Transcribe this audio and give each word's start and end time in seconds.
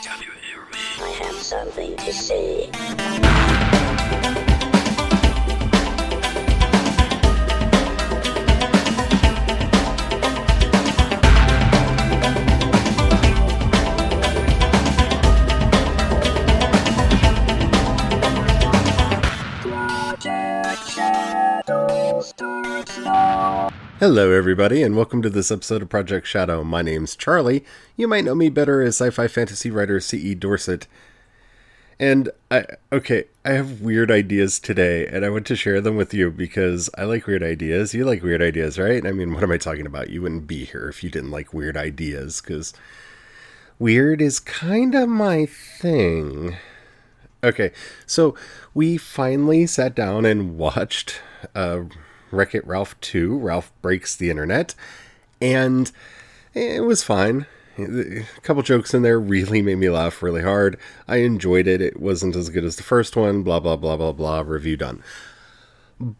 Can 0.00 0.20
you 0.22 0.30
hear 0.46 0.60
me? 0.72 0.78
I 1.00 1.08
have 1.24 1.34
something 1.34 1.96
to 1.96 2.12
say. 2.12 2.70
Hello, 24.08 24.32
everybody, 24.32 24.82
and 24.82 24.96
welcome 24.96 25.20
to 25.20 25.28
this 25.28 25.50
episode 25.50 25.82
of 25.82 25.90
Project 25.90 26.26
Shadow. 26.26 26.64
My 26.64 26.80
name's 26.80 27.14
Charlie. 27.14 27.62
You 27.94 28.08
might 28.08 28.24
know 28.24 28.34
me 28.34 28.48
better 28.48 28.80
as 28.80 28.98
sci 28.98 29.10
fi 29.10 29.28
fantasy 29.28 29.70
writer 29.70 30.00
C.E. 30.00 30.34
Dorset. 30.34 30.86
And 32.00 32.30
I, 32.50 32.64
okay, 32.90 33.24
I 33.44 33.50
have 33.50 33.82
weird 33.82 34.10
ideas 34.10 34.60
today, 34.60 35.06
and 35.06 35.26
I 35.26 35.28
want 35.28 35.46
to 35.48 35.56
share 35.56 35.82
them 35.82 35.98
with 35.98 36.14
you 36.14 36.30
because 36.30 36.88
I 36.96 37.04
like 37.04 37.26
weird 37.26 37.42
ideas. 37.42 37.92
You 37.92 38.06
like 38.06 38.22
weird 38.22 38.40
ideas, 38.40 38.78
right? 38.78 39.04
I 39.04 39.12
mean, 39.12 39.34
what 39.34 39.42
am 39.42 39.52
I 39.52 39.58
talking 39.58 39.84
about? 39.84 40.08
You 40.08 40.22
wouldn't 40.22 40.46
be 40.46 40.64
here 40.64 40.88
if 40.88 41.04
you 41.04 41.10
didn't 41.10 41.30
like 41.30 41.52
weird 41.52 41.76
ideas, 41.76 42.40
because 42.40 42.72
weird 43.78 44.22
is 44.22 44.40
kind 44.40 44.94
of 44.94 45.10
my 45.10 45.44
thing. 45.44 46.56
Okay, 47.44 47.72
so 48.06 48.34
we 48.72 48.96
finally 48.96 49.66
sat 49.66 49.94
down 49.94 50.24
and 50.24 50.56
watched 50.56 51.20
uh, 51.54 51.80
Wreck 52.30 52.54
It 52.54 52.66
Ralph 52.66 53.00
2, 53.00 53.38
Ralph 53.38 53.72
Breaks 53.82 54.14
the 54.16 54.30
Internet, 54.30 54.74
and 55.40 55.90
it 56.54 56.84
was 56.84 57.02
fine. 57.02 57.46
A 57.78 58.24
couple 58.42 58.62
jokes 58.62 58.92
in 58.92 59.02
there 59.02 59.20
really 59.20 59.62
made 59.62 59.76
me 59.76 59.88
laugh 59.88 60.22
really 60.22 60.42
hard. 60.42 60.78
I 61.06 61.18
enjoyed 61.18 61.68
it. 61.68 61.80
It 61.80 62.00
wasn't 62.00 62.34
as 62.34 62.48
good 62.48 62.64
as 62.64 62.76
the 62.76 62.82
first 62.82 63.14
one, 63.14 63.42
blah, 63.42 63.60
blah, 63.60 63.76
blah, 63.76 63.96
blah, 63.96 64.12
blah, 64.12 64.40
review 64.40 64.76
done. 64.76 65.02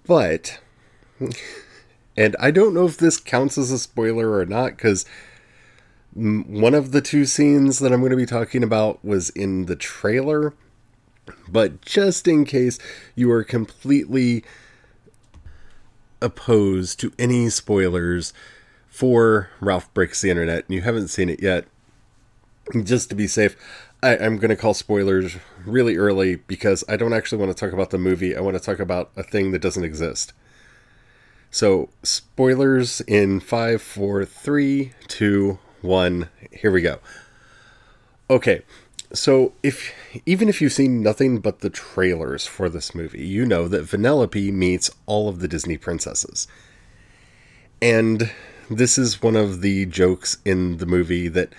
But, 0.07 0.61
and 2.17 2.37
I 2.39 2.53
don't 2.53 2.75
know 2.75 2.87
if 2.87 2.97
this 2.97 3.19
counts 3.19 3.59
as 3.59 3.73
a 3.73 3.79
spoiler 3.79 4.33
or 4.35 4.47
not, 4.47 4.77
because 4.77 5.05
one 6.15 6.75
of 6.75 6.93
the 6.93 7.01
two 7.01 7.25
scenes 7.25 7.81
that 7.81 7.93
I'm 7.93 8.01
going 8.01 8.11
to 8.11 8.17
be 8.17 8.27
talking 8.27 8.63
about 8.63 9.05
was 9.05 9.31
in 9.31 9.67
the 9.67 9.77
trailer. 9.77 10.55
But 11.49 11.83
just 11.83 12.27
in 12.27 12.45
case 12.45 12.79
you 13.15 13.31
are 13.31 13.45
completely 13.45 14.45
opposed 16.21 17.01
to 17.01 17.13
any 17.19 17.49
spoilers 17.51 18.33
for 18.89 19.51
Ralph 19.61 19.93
Breaks 19.95 20.21
the 20.21 20.31
Internet 20.31 20.65
and 20.67 20.75
you 20.75 20.83
haven't 20.83 21.09
seen 21.09 21.29
it 21.29 21.43
yet, 21.43 21.67
just 22.83 23.09
to 23.11 23.15
be 23.15 23.27
safe, 23.27 23.57
I, 24.03 24.17
am 24.17 24.37
going 24.39 24.51
to 24.51 24.57
call 24.57 24.75
spoilers 24.75 25.37
really 25.65 25.97
early 25.97 26.37
because 26.37 26.85
I 26.89 26.97
don't 26.97 27.13
actually 27.13 27.39
want 27.39 27.57
to 27.57 27.61
talk 27.65 27.73
about 27.73 27.91
the 27.91 27.99
movie. 27.99 28.37
I 28.37 28.41
want 28.41 28.57
to 28.57 28.63
talk 28.63 28.79
about 28.79 29.11
a 29.17 29.23
thing 29.23 29.51
that 29.53 29.63
doesn't 29.63 29.85
exist. 29.85 30.33
So, 31.51 31.89
spoilers 32.03 33.01
in 33.03 33.41
five, 33.41 33.81
four, 33.81 34.25
three, 34.25 34.93
two, 35.09 35.59
one. 35.81 36.29
Here 36.53 36.71
we 36.71 36.83
go. 36.83 36.99
Okay, 38.31 38.63
so 39.13 39.53
if 39.63 39.93
even 40.27 40.49
if 40.49 40.61
you've 40.61 40.73
seen 40.73 41.03
nothing 41.03 41.39
but 41.39 41.61
the 41.61 41.71
trailers 41.71 42.47
for 42.47 42.69
this 42.69 42.95
movie, 42.95 43.27
you 43.27 43.47
know 43.47 43.67
that 43.69 43.85
Vanellope 43.85 44.53
meets 44.53 44.91
all 45.07 45.29
of 45.29 45.41
the 45.41 45.49
Disney 45.49 45.79
princesses. 45.79 46.47
And 47.81 48.31
this 48.71 48.99
is 48.99 49.23
one 49.23 49.37
of 49.37 49.63
the 49.63 49.87
jokes 49.87 50.39
in 50.45 50.77
the 50.77 50.87
movie 50.87 51.29
that 51.29 51.55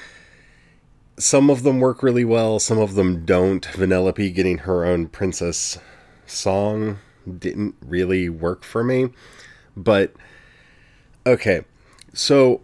some 1.18 1.50
of 1.50 1.64
them 1.64 1.80
work 1.80 2.04
really 2.04 2.24
well, 2.24 2.60
some 2.60 2.78
of 2.78 2.94
them 2.94 3.26
don't. 3.26 3.66
Vanellope 3.70 4.34
getting 4.34 4.60
her 4.60 4.86
own 4.86 5.08
princess 5.08 5.80
song 6.28 7.00
didn't 7.40 7.76
really 7.82 8.30
work 8.30 8.64
for 8.64 8.84
me. 8.84 9.10
But 9.76 10.14
okay. 11.26 11.62
So 12.14 12.62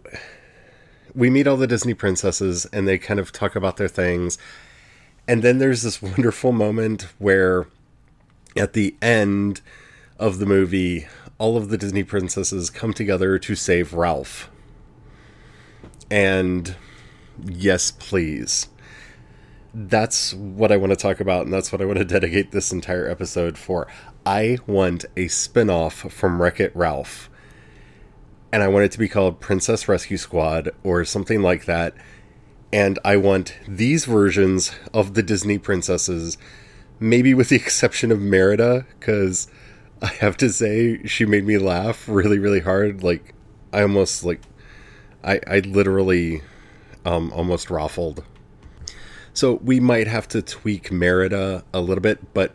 we 1.14 1.28
meet 1.28 1.46
all 1.46 1.56
the 1.56 1.66
Disney 1.66 1.94
princesses 1.94 2.66
and 2.66 2.86
they 2.86 2.98
kind 2.98 3.18
of 3.18 3.32
talk 3.32 3.56
about 3.56 3.78
their 3.78 3.88
things 3.88 4.38
and 5.28 5.42
then 5.42 5.58
there's 5.58 5.82
this 5.82 6.00
wonderful 6.02 6.52
moment 6.52 7.06
where 7.18 7.66
at 8.56 8.72
the 8.72 8.94
end 9.02 9.60
of 10.18 10.38
the 10.38 10.46
movie, 10.46 11.06
all 11.38 11.56
of 11.56 11.68
the 11.68 11.76
Disney 11.76 12.02
princesses 12.02 12.70
come 12.70 12.92
together 12.92 13.38
to 13.38 13.54
save 13.54 13.92
Ralph. 13.92 14.50
And 16.10 16.74
yes, 17.44 17.90
please. 17.90 18.68
That's 19.74 20.32
what 20.32 20.72
I 20.72 20.78
want 20.78 20.92
to 20.92 20.96
talk 20.96 21.20
about, 21.20 21.44
and 21.44 21.52
that's 21.52 21.70
what 21.70 21.82
I 21.82 21.84
want 21.84 21.98
to 21.98 22.04
dedicate 22.06 22.52
this 22.52 22.72
entire 22.72 23.08
episode 23.08 23.58
for. 23.58 23.86
I 24.24 24.58
want 24.66 25.04
a 25.16 25.28
spin 25.28 25.68
off 25.68 25.94
from 25.94 26.40
Wreck 26.40 26.60
It 26.60 26.74
Ralph. 26.74 27.28
And 28.52 28.62
I 28.62 28.68
want 28.68 28.86
it 28.86 28.92
to 28.92 28.98
be 28.98 29.08
called 29.08 29.40
Princess 29.40 29.86
Rescue 29.86 30.16
Squad 30.16 30.70
or 30.82 31.04
something 31.04 31.42
like 31.42 31.66
that 31.66 31.94
and 32.72 32.98
I 33.04 33.16
want 33.16 33.56
these 33.66 34.04
versions 34.04 34.72
of 34.92 35.14
the 35.14 35.22
Disney 35.22 35.58
princesses, 35.58 36.36
maybe 36.98 37.34
with 37.34 37.48
the 37.48 37.56
exception 37.64 38.10
of 38.10 38.20
Merida, 38.20 38.86
because 38.98 39.48
I 40.02 40.08
have 40.08 40.36
to 40.38 40.50
say 40.50 41.04
she 41.06 41.24
made 41.24 41.44
me 41.44 41.58
laugh 41.58 42.08
really, 42.08 42.38
really 42.38 42.60
hard. 42.60 43.02
Like 43.02 43.34
I 43.72 43.82
almost 43.82 44.24
like 44.24 44.40
I 45.24 45.40
I 45.46 45.58
literally 45.60 46.42
um 47.04 47.32
almost 47.32 47.70
raffled. 47.70 48.24
So 49.32 49.54
we 49.54 49.80
might 49.80 50.06
have 50.06 50.28
to 50.28 50.40
tweak 50.40 50.90
Merida 50.90 51.64
a 51.74 51.80
little 51.80 52.00
bit, 52.00 52.32
but 52.34 52.54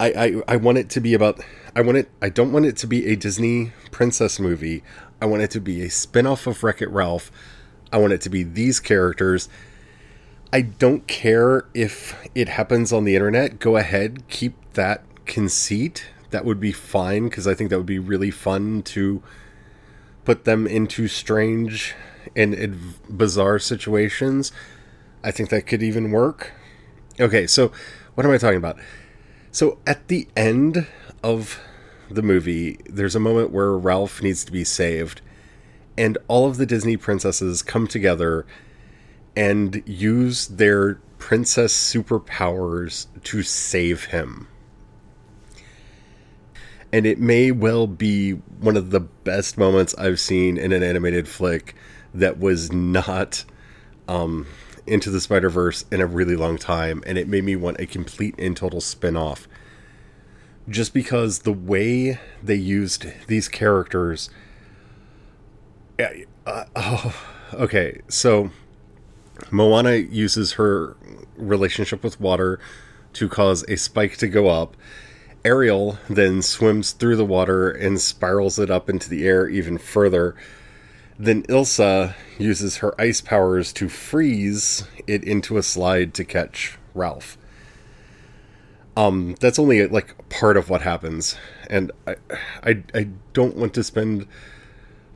I, 0.00 0.42
I 0.46 0.54
I 0.54 0.56
want 0.56 0.78
it 0.78 0.90
to 0.90 1.00
be 1.00 1.14
about 1.14 1.40
I 1.74 1.82
want 1.82 1.98
it 1.98 2.10
I 2.20 2.28
don't 2.28 2.52
want 2.52 2.66
it 2.66 2.76
to 2.78 2.86
be 2.86 3.06
a 3.06 3.16
Disney 3.16 3.72
princess 3.90 4.38
movie. 4.38 4.82
I 5.20 5.26
want 5.26 5.42
it 5.42 5.50
to 5.52 5.60
be 5.60 5.82
a 5.82 5.90
spin-off 5.90 6.46
of 6.46 6.62
Wreck-It 6.62 6.90
Ralph 6.90 7.30
I 7.94 7.98
want 7.98 8.12
it 8.12 8.20
to 8.22 8.28
be 8.28 8.42
these 8.42 8.80
characters. 8.80 9.48
I 10.52 10.62
don't 10.62 11.06
care 11.06 11.64
if 11.74 12.16
it 12.34 12.48
happens 12.48 12.92
on 12.92 13.04
the 13.04 13.14
internet. 13.14 13.60
Go 13.60 13.76
ahead, 13.76 14.26
keep 14.26 14.56
that 14.72 15.04
conceit. 15.26 16.04
That 16.30 16.44
would 16.44 16.58
be 16.58 16.72
fine 16.72 17.28
because 17.28 17.46
I 17.46 17.54
think 17.54 17.70
that 17.70 17.76
would 17.76 17.86
be 17.86 18.00
really 18.00 18.32
fun 18.32 18.82
to 18.82 19.22
put 20.24 20.44
them 20.44 20.66
into 20.66 21.06
strange 21.06 21.94
and 22.34 22.94
bizarre 23.08 23.60
situations. 23.60 24.50
I 25.22 25.30
think 25.30 25.50
that 25.50 25.68
could 25.68 25.82
even 25.82 26.10
work. 26.10 26.50
Okay, 27.20 27.46
so 27.46 27.70
what 28.16 28.26
am 28.26 28.32
I 28.32 28.38
talking 28.38 28.58
about? 28.58 28.76
So 29.52 29.78
at 29.86 30.08
the 30.08 30.26
end 30.36 30.88
of 31.22 31.60
the 32.10 32.22
movie, 32.22 32.80
there's 32.86 33.14
a 33.14 33.20
moment 33.20 33.52
where 33.52 33.70
Ralph 33.70 34.20
needs 34.20 34.44
to 34.46 34.50
be 34.50 34.64
saved 34.64 35.20
and 35.96 36.18
all 36.28 36.46
of 36.46 36.56
the 36.56 36.66
Disney 36.66 36.96
princesses 36.96 37.62
come 37.62 37.86
together 37.86 38.46
and 39.36 39.82
use 39.86 40.46
their 40.46 40.96
princess 41.18 41.74
superpowers 41.74 43.06
to 43.24 43.42
save 43.42 44.06
him. 44.06 44.48
And 46.92 47.06
it 47.06 47.18
may 47.18 47.50
well 47.50 47.86
be 47.86 48.32
one 48.32 48.76
of 48.76 48.90
the 48.90 49.00
best 49.00 49.58
moments 49.58 49.94
I've 49.96 50.20
seen 50.20 50.56
in 50.56 50.72
an 50.72 50.82
animated 50.82 51.26
flick 51.26 51.74
that 52.12 52.38
was 52.38 52.70
not 52.70 53.44
um, 54.06 54.46
into 54.86 55.10
the 55.10 55.20
Spider 55.20 55.50
Verse 55.50 55.84
in 55.90 56.00
a 56.00 56.06
really 56.06 56.36
long 56.36 56.56
time, 56.56 57.02
and 57.06 57.18
it 57.18 57.26
made 57.26 57.42
me 57.42 57.56
want 57.56 57.80
a 57.80 57.86
complete 57.86 58.36
and 58.38 58.56
total 58.56 58.80
spin 58.80 59.16
off. 59.16 59.48
Just 60.68 60.94
because 60.94 61.40
the 61.40 61.52
way 61.52 62.20
they 62.42 62.54
used 62.54 63.06
these 63.26 63.48
characters 63.48 64.30
uh, 66.46 66.64
oh, 66.76 67.14
okay. 67.54 68.00
So 68.08 68.50
Moana 69.50 69.94
uses 69.94 70.52
her 70.52 70.96
relationship 71.36 72.02
with 72.02 72.20
water 72.20 72.60
to 73.14 73.28
cause 73.28 73.64
a 73.68 73.76
spike 73.76 74.16
to 74.18 74.28
go 74.28 74.48
up. 74.48 74.76
Ariel 75.44 75.98
then 76.08 76.40
swims 76.42 76.92
through 76.92 77.16
the 77.16 77.24
water 77.24 77.70
and 77.70 78.00
spirals 78.00 78.58
it 78.58 78.70
up 78.70 78.88
into 78.88 79.10
the 79.10 79.26
air 79.26 79.48
even 79.48 79.78
further. 79.78 80.34
Then 81.18 81.44
Elsa 81.48 82.16
uses 82.38 82.78
her 82.78 82.98
ice 83.00 83.20
powers 83.20 83.72
to 83.74 83.88
freeze 83.88 84.84
it 85.06 85.22
into 85.22 85.58
a 85.58 85.62
slide 85.62 86.14
to 86.14 86.24
catch 86.24 86.78
Ralph. 86.94 87.36
Um, 88.96 89.34
that's 89.40 89.58
only 89.58 89.86
like 89.86 90.28
part 90.28 90.56
of 90.56 90.70
what 90.70 90.82
happens, 90.82 91.36
and 91.68 91.90
I, 92.06 92.14
I, 92.62 92.82
I 92.94 93.08
don't 93.32 93.56
want 93.56 93.74
to 93.74 93.82
spend 93.82 94.26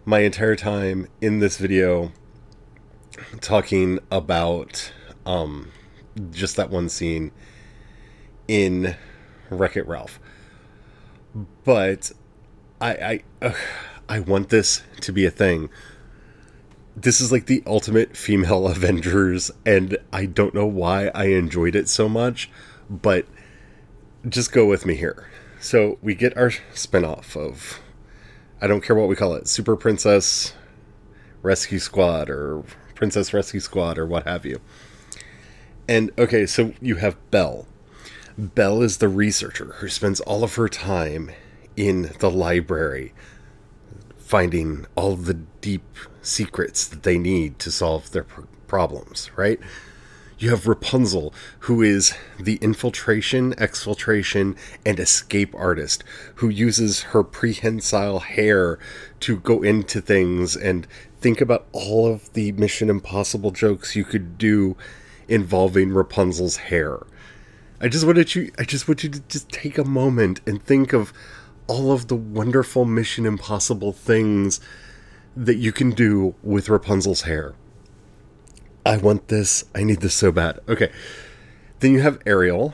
my 0.08 0.20
entire 0.20 0.56
time 0.56 1.06
in 1.20 1.38
this 1.38 1.58
video 1.58 2.10
talking 3.42 3.98
about 4.10 4.90
um, 5.26 5.70
just 6.30 6.56
that 6.56 6.70
one 6.70 6.88
scene 6.88 7.30
in 8.48 8.96
Wreck 9.50 9.76
It 9.76 9.86
Ralph. 9.86 10.18
But 11.62 12.10
I 12.80 13.22
I 13.42 13.46
uh, 13.48 13.52
I 14.08 14.20
want 14.20 14.48
this 14.48 14.80
to 15.02 15.12
be 15.12 15.26
a 15.26 15.30
thing. 15.30 15.68
this 16.96 17.20
is 17.20 17.30
like 17.30 17.44
the 17.44 17.62
ultimate 17.66 18.16
female 18.16 18.66
Avengers, 18.74 19.50
and 19.66 19.98
I 20.10 20.24
don't 20.24 20.54
know 20.54 20.66
why 20.66 21.08
I 21.08 21.26
enjoyed 21.26 21.76
it 21.76 21.86
so 21.86 22.08
much, 22.08 22.50
but 22.88 23.26
just 24.26 24.52
go 24.52 24.64
with 24.64 24.86
me 24.86 24.94
here. 24.94 25.28
So 25.60 25.98
we 26.00 26.14
get 26.14 26.34
our 26.34 26.48
spinoff 26.72 27.36
of 27.36 27.80
I 28.60 28.66
don't 28.66 28.82
care 28.82 28.96
what 28.96 29.08
we 29.08 29.16
call 29.16 29.34
it, 29.34 29.46
Super 29.46 29.76
Princess 29.76 30.52
Rescue 31.42 31.78
Squad 31.78 32.28
or 32.28 32.64
Princess 32.94 33.32
Rescue 33.32 33.60
Squad 33.60 33.98
or 33.98 34.06
what 34.06 34.24
have 34.24 34.44
you. 34.44 34.60
And 35.88 36.10
okay, 36.18 36.44
so 36.46 36.72
you 36.80 36.96
have 36.96 37.16
Belle. 37.30 37.66
Belle 38.36 38.82
is 38.82 38.98
the 38.98 39.08
researcher 39.08 39.74
who 39.78 39.88
spends 39.88 40.20
all 40.20 40.44
of 40.44 40.56
her 40.56 40.68
time 40.68 41.30
in 41.76 42.12
the 42.18 42.30
library 42.30 43.14
finding 44.16 44.86
all 44.94 45.16
the 45.16 45.34
deep 45.34 45.96
secrets 46.20 46.86
that 46.86 47.02
they 47.02 47.16
need 47.16 47.58
to 47.60 47.70
solve 47.70 48.10
their 48.10 48.24
pr- 48.24 48.42
problems, 48.66 49.30
right? 49.36 49.58
You 50.40 50.50
have 50.50 50.68
Rapunzel, 50.68 51.34
who 51.60 51.82
is 51.82 52.14
the 52.38 52.58
infiltration, 52.62 53.54
exfiltration, 53.54 54.56
and 54.86 55.00
escape 55.00 55.52
artist, 55.56 56.04
who 56.36 56.48
uses 56.48 57.02
her 57.02 57.24
prehensile 57.24 58.20
hair 58.20 58.78
to 59.18 59.38
go 59.38 59.62
into 59.62 60.00
things 60.00 60.54
and 60.54 60.86
think 61.20 61.40
about 61.40 61.66
all 61.72 62.06
of 62.06 62.32
the 62.34 62.52
Mission 62.52 62.88
Impossible 62.88 63.50
jokes 63.50 63.96
you 63.96 64.04
could 64.04 64.38
do 64.38 64.76
involving 65.26 65.90
Rapunzel's 65.90 66.56
hair. 66.56 67.04
I 67.80 67.88
just 67.88 68.06
wanted 68.06 68.32
you 68.36 68.52
I 68.60 68.62
just 68.62 68.86
want 68.86 69.02
you 69.02 69.10
to 69.10 69.20
just 69.28 69.48
take 69.50 69.76
a 69.76 69.84
moment 69.84 70.40
and 70.46 70.62
think 70.62 70.92
of 70.92 71.12
all 71.66 71.90
of 71.90 72.06
the 72.06 72.16
wonderful 72.16 72.84
Mission 72.84 73.26
Impossible 73.26 73.92
things 73.92 74.60
that 75.36 75.56
you 75.56 75.72
can 75.72 75.90
do 75.90 76.36
with 76.44 76.68
Rapunzel's 76.68 77.22
hair. 77.22 77.56
I 78.88 78.96
want 78.96 79.28
this. 79.28 79.66
I 79.74 79.84
need 79.84 80.00
this 80.00 80.14
so 80.14 80.32
bad. 80.32 80.60
Okay. 80.66 80.90
Then 81.80 81.92
you 81.92 82.00
have 82.00 82.22
Ariel. 82.24 82.72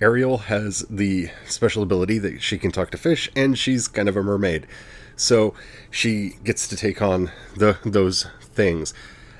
Ariel 0.00 0.38
has 0.38 0.80
the 0.90 1.30
special 1.46 1.84
ability 1.84 2.18
that 2.18 2.42
she 2.42 2.58
can 2.58 2.72
talk 2.72 2.90
to 2.90 2.98
fish, 2.98 3.30
and 3.36 3.56
she's 3.56 3.86
kind 3.86 4.08
of 4.08 4.16
a 4.16 4.24
mermaid. 4.24 4.66
So 5.14 5.54
she 5.88 6.30
gets 6.42 6.66
to 6.66 6.74
take 6.74 7.00
on 7.00 7.30
the 7.56 7.78
those 7.84 8.26
things, 8.40 8.92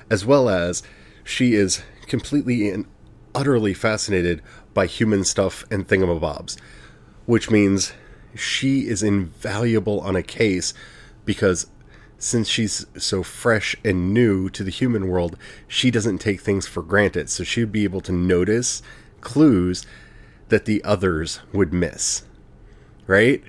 as 0.09 0.25
well 0.25 0.47
as 0.47 0.81
she 1.25 1.55
is 1.55 1.83
completely 2.07 2.69
and 2.69 2.85
utterly 3.35 3.73
fascinated 3.73 4.41
by 4.73 4.85
human 4.85 5.25
stuff 5.25 5.65
and 5.69 5.85
thingamabobs, 5.85 6.57
which 7.25 7.51
means 7.51 7.91
she 8.33 8.87
is 8.87 9.03
invaluable 9.03 9.99
on 9.99 10.15
a 10.15 10.23
case 10.23 10.73
because 11.25 11.67
since 12.23 12.47
she's 12.47 12.85
so 12.97 13.21
fresh 13.21 13.75
and 13.83 14.13
new 14.13 14.49
to 14.49 14.63
the 14.63 14.71
human 14.71 15.07
world, 15.07 15.37
she 15.67 15.91
doesn't 15.91 16.19
take 16.19 16.39
things 16.39 16.65
for 16.65 16.81
granted. 16.81 17.29
So 17.29 17.43
she'd 17.43 17.71
be 17.71 17.83
able 17.83 18.01
to 18.01 18.13
notice 18.13 18.81
clues 19.21 19.85
that 20.49 20.65
the 20.65 20.83
others 20.83 21.41
would 21.51 21.73
miss. 21.73 22.23
Right? 23.07 23.43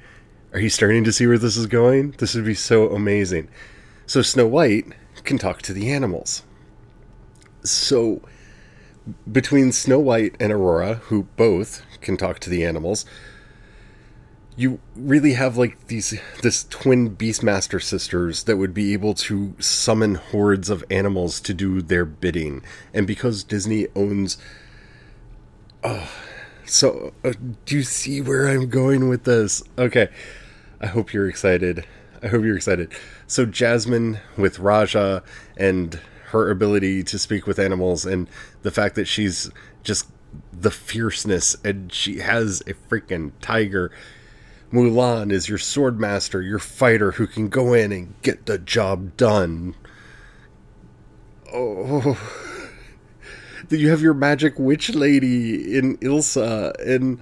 Are 0.53 0.61
you 0.61 0.71
starting 0.71 1.05
to 1.05 1.13
see 1.13 1.27
where 1.27 1.39
this 1.39 1.57
is 1.57 1.67
going? 1.67 2.13
This 2.19 2.35
would 2.35 2.45
be 2.45 2.55
so 2.55 2.91
amazing. 2.91 3.49
So 4.07 4.23
Snow 4.23 4.47
White 4.47 4.87
can 5.23 5.39
talk 5.39 5.63
to 5.63 5.73
the 5.73 5.91
animals. 5.93 6.43
So 7.63 8.23
between 9.31 9.71
Snow 9.73 10.01
White 10.01 10.35
and 10.41 10.53
Aurora, 10.53 10.95
who 10.95 11.25
both 11.37 11.83
can 12.01 12.17
talk 12.17 12.41
to 12.41 12.51
the 12.51 12.65
animals, 12.65 13.07
you 14.57 14.79
really 14.95 15.33
have 15.33 15.57
like 15.57 15.89
these 15.89 16.19
this 16.43 16.65
twin 16.65 17.17
beastmaster 17.17 17.83
sisters 17.83 18.45
that 18.45 18.57
would 18.57 18.73
be 18.73 18.93
able 18.93 19.15
to 19.15 19.55
summon 19.59 20.15
hordes 20.15 20.71
of 20.71 20.85
animals 20.91 21.41
to 21.41 21.55
do 21.55 21.83
their 21.83 22.05
bidding. 22.05 22.63
And 22.93 23.07
because 23.07 23.43
disney 23.43 23.89
owns 23.97 24.39
oh 25.83 26.11
so 26.65 27.13
uh, 27.25 27.33
do 27.67 27.77
you 27.77 27.83
see 27.83 28.21
where 28.21 28.49
i'm 28.49 28.69
going 28.69 29.09
with 29.09 29.25
this? 29.25 29.63
Okay. 29.77 30.09
I 30.81 30.87
hope 30.87 31.13
you're 31.13 31.29
excited. 31.29 31.87
I 32.23 32.29
hope 32.29 32.43
you're 32.43 32.57
excited. 32.57 32.93
So 33.27 33.47
jasmine 33.47 34.19
with 34.37 34.59
rajah 34.59 35.23
and 35.57 35.99
her 36.27 36.51
ability 36.51 37.03
to 37.05 37.19
speak 37.19 37.47
with 37.47 37.59
animals 37.59 38.05
and 38.05 38.29
the 38.63 38.71
fact 38.71 38.95
that 38.97 39.07
she's 39.07 39.51
just 39.83 40.09
the 40.53 40.71
fierceness 40.71 41.57
and 41.65 41.93
she 41.93 42.19
has 42.19 42.61
a 42.63 42.75
freaking 42.75 43.33
tiger 43.41 43.91
Mulan 44.75 45.31
is 45.31 45.49
your 45.49 45.59
sword 45.59 46.01
master, 46.01 46.43
your 46.43 46.59
fighter 46.59 47.13
who 47.13 47.29
can 47.29 47.49
go 47.49 47.73
in 47.73 47.93
and 47.93 48.21
get 48.23 48.47
the 48.47 48.59
job 48.59 49.17
done. 49.17 49.77
Oh. 51.53 52.19
You 53.71 53.89
have 53.89 54.03
your 54.03 54.13
magic 54.13 54.59
witch 54.59 54.95
lady 54.95 55.77
in 55.77 55.97
Elsa, 56.03 56.75
and 56.85 57.19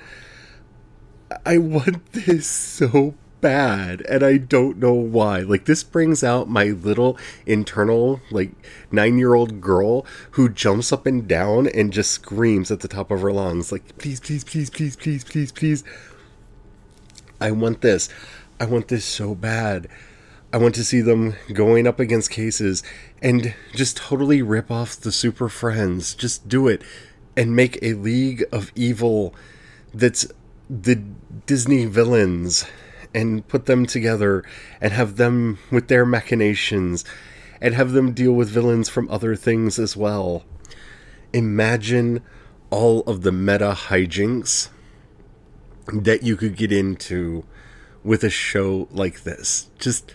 I 1.46 1.56
want 1.58 2.12
this 2.12 2.48
so 2.48 3.14
bad, 3.40 4.00
and 4.08 4.24
I 4.24 4.38
don't 4.38 4.78
know 4.78 4.92
why. 4.92 5.38
Like, 5.38 5.66
this 5.66 5.84
brings 5.84 6.24
out 6.24 6.50
my 6.50 6.64
little 6.64 7.16
internal, 7.46 8.20
like, 8.32 8.50
nine 8.90 9.18
year 9.18 9.34
old 9.34 9.60
girl 9.60 10.04
who 10.32 10.48
jumps 10.48 10.92
up 10.92 11.06
and 11.06 11.28
down 11.28 11.68
and 11.68 11.92
just 11.92 12.10
screams 12.10 12.72
at 12.72 12.80
the 12.80 12.88
top 12.88 13.12
of 13.12 13.20
her 13.20 13.32
lungs, 13.32 13.70
like, 13.70 13.96
please, 13.98 14.18
please, 14.18 14.42
please, 14.42 14.68
please, 14.68 14.96
please, 14.96 15.22
please, 15.22 15.52
please 15.52 15.84
I 17.42 17.50
want 17.50 17.80
this. 17.80 18.08
I 18.60 18.66
want 18.66 18.86
this 18.86 19.04
so 19.04 19.34
bad. 19.34 19.88
I 20.52 20.58
want 20.58 20.76
to 20.76 20.84
see 20.84 21.00
them 21.00 21.34
going 21.52 21.88
up 21.88 21.98
against 21.98 22.30
cases 22.30 22.84
and 23.20 23.54
just 23.74 23.96
totally 23.96 24.42
rip 24.42 24.70
off 24.70 24.94
the 24.94 25.10
Super 25.10 25.48
Friends. 25.48 26.14
Just 26.14 26.46
do 26.46 26.68
it 26.68 26.82
and 27.36 27.56
make 27.56 27.82
a 27.82 27.94
League 27.94 28.44
of 28.52 28.70
Evil 28.76 29.34
that's 29.92 30.26
the 30.70 31.02
Disney 31.46 31.86
villains 31.86 32.64
and 33.12 33.46
put 33.48 33.66
them 33.66 33.86
together 33.86 34.44
and 34.80 34.92
have 34.92 35.16
them 35.16 35.58
with 35.72 35.88
their 35.88 36.06
machinations 36.06 37.04
and 37.60 37.74
have 37.74 37.90
them 37.90 38.12
deal 38.12 38.32
with 38.32 38.48
villains 38.48 38.88
from 38.88 39.10
other 39.10 39.34
things 39.34 39.80
as 39.80 39.96
well. 39.96 40.44
Imagine 41.32 42.22
all 42.70 43.00
of 43.00 43.22
the 43.22 43.32
meta 43.32 43.72
hijinks 43.88 44.68
that 45.86 46.22
you 46.22 46.36
could 46.36 46.56
get 46.56 46.72
into 46.72 47.44
with 48.04 48.24
a 48.24 48.30
show 48.30 48.88
like 48.90 49.22
this. 49.22 49.68
Just 49.78 50.14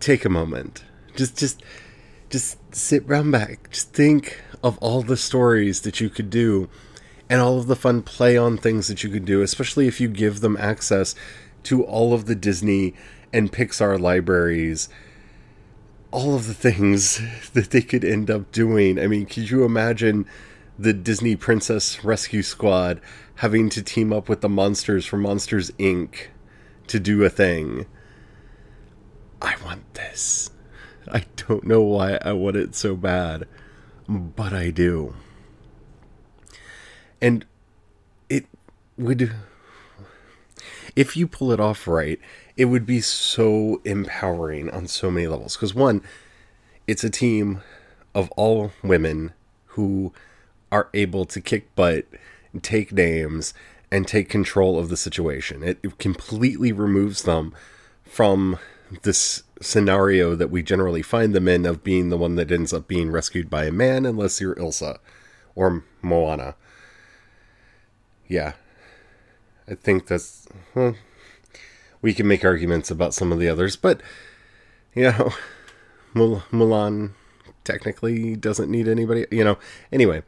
take 0.00 0.24
a 0.24 0.30
moment. 0.30 0.84
Just 1.14 1.38
just 1.38 1.62
just 2.30 2.58
sit 2.74 3.06
round 3.06 3.32
back. 3.32 3.70
Just 3.70 3.92
think 3.92 4.40
of 4.62 4.78
all 4.78 5.02
the 5.02 5.16
stories 5.16 5.82
that 5.82 6.00
you 6.00 6.10
could 6.10 6.30
do 6.30 6.68
and 7.28 7.40
all 7.40 7.58
of 7.58 7.66
the 7.66 7.76
fun 7.76 8.02
play 8.02 8.36
on 8.36 8.56
things 8.56 8.88
that 8.88 9.02
you 9.02 9.10
could 9.10 9.24
do, 9.24 9.42
especially 9.42 9.88
if 9.88 10.00
you 10.00 10.08
give 10.08 10.40
them 10.40 10.56
access 10.58 11.14
to 11.64 11.84
all 11.84 12.12
of 12.12 12.26
the 12.26 12.34
Disney 12.34 12.94
and 13.32 13.52
Pixar 13.52 14.00
libraries. 14.00 14.88
All 16.12 16.34
of 16.34 16.46
the 16.46 16.54
things 16.54 17.20
that 17.52 17.70
they 17.70 17.82
could 17.82 18.04
end 18.04 18.30
up 18.30 18.52
doing. 18.52 18.98
I 18.98 19.06
mean, 19.06 19.26
could 19.26 19.50
you 19.50 19.64
imagine 19.64 20.26
the 20.78 20.92
Disney 20.92 21.36
Princess 21.36 22.04
Rescue 22.04 22.42
Squad 22.42 23.00
having 23.36 23.68
to 23.70 23.82
team 23.82 24.12
up 24.12 24.28
with 24.28 24.40
the 24.40 24.48
monsters 24.48 25.06
from 25.06 25.22
Monsters 25.22 25.70
Inc. 25.72 26.28
to 26.86 27.00
do 27.00 27.24
a 27.24 27.30
thing. 27.30 27.86
I 29.40 29.54
want 29.64 29.94
this. 29.94 30.50
I 31.10 31.24
don't 31.36 31.64
know 31.64 31.82
why 31.82 32.18
I 32.22 32.32
want 32.32 32.56
it 32.56 32.74
so 32.74 32.96
bad, 32.96 33.46
but 34.08 34.52
I 34.52 34.70
do. 34.70 35.14
And 37.20 37.46
it 38.28 38.46
would. 38.96 39.32
If 40.94 41.16
you 41.16 41.28
pull 41.28 41.52
it 41.52 41.60
off 41.60 41.86
right, 41.86 42.18
it 42.56 42.66
would 42.66 42.86
be 42.86 43.00
so 43.00 43.80
empowering 43.84 44.70
on 44.70 44.86
so 44.86 45.10
many 45.10 45.26
levels. 45.26 45.56
Because, 45.56 45.74
one, 45.74 46.02
it's 46.86 47.04
a 47.04 47.10
team 47.10 47.62
of 48.14 48.30
all 48.32 48.72
women 48.82 49.32
who 49.66 50.12
are 50.70 50.88
able 50.94 51.24
to 51.24 51.40
kick 51.40 51.74
butt 51.74 52.06
take 52.62 52.92
names 52.92 53.54
and 53.90 54.06
take 54.06 54.28
control 54.28 54.78
of 54.78 54.88
the 54.88 54.96
situation. 54.96 55.62
It, 55.62 55.98
completely 55.98 56.72
removes 56.72 57.22
them 57.22 57.54
from 58.02 58.58
this 59.02 59.42
scenario 59.60 60.34
that 60.34 60.50
we 60.50 60.62
generally 60.62 61.02
find 61.02 61.34
them 61.34 61.48
in 61.48 61.66
of 61.66 61.84
being 61.84 62.08
the 62.08 62.16
one 62.16 62.36
that 62.36 62.52
ends 62.52 62.72
up 62.72 62.88
being 62.88 63.10
rescued 63.10 63.48
by 63.48 63.64
a 63.64 63.72
man, 63.72 64.04
unless 64.04 64.40
you're 64.40 64.58
Elsa 64.58 64.98
or 65.54 65.84
Moana. 66.02 66.54
Yeah. 68.28 68.52
I 69.68 69.74
think 69.74 70.06
that's. 70.06 70.46
Well, 70.74 70.94
we 72.02 72.14
can 72.14 72.28
make 72.28 72.44
arguments 72.44 72.90
about 72.90 73.14
some 73.14 73.32
of 73.32 73.38
the 73.38 73.48
others, 73.48 73.74
but, 73.76 74.00
you 74.94 75.04
know, 75.04 75.32
Mulan 76.14 77.12
technically 77.66 78.36
doesn't 78.36 78.70
need 78.70 78.88
anybody, 78.88 79.26
you 79.30 79.44
know. 79.44 79.58
Anyway, 79.92 80.22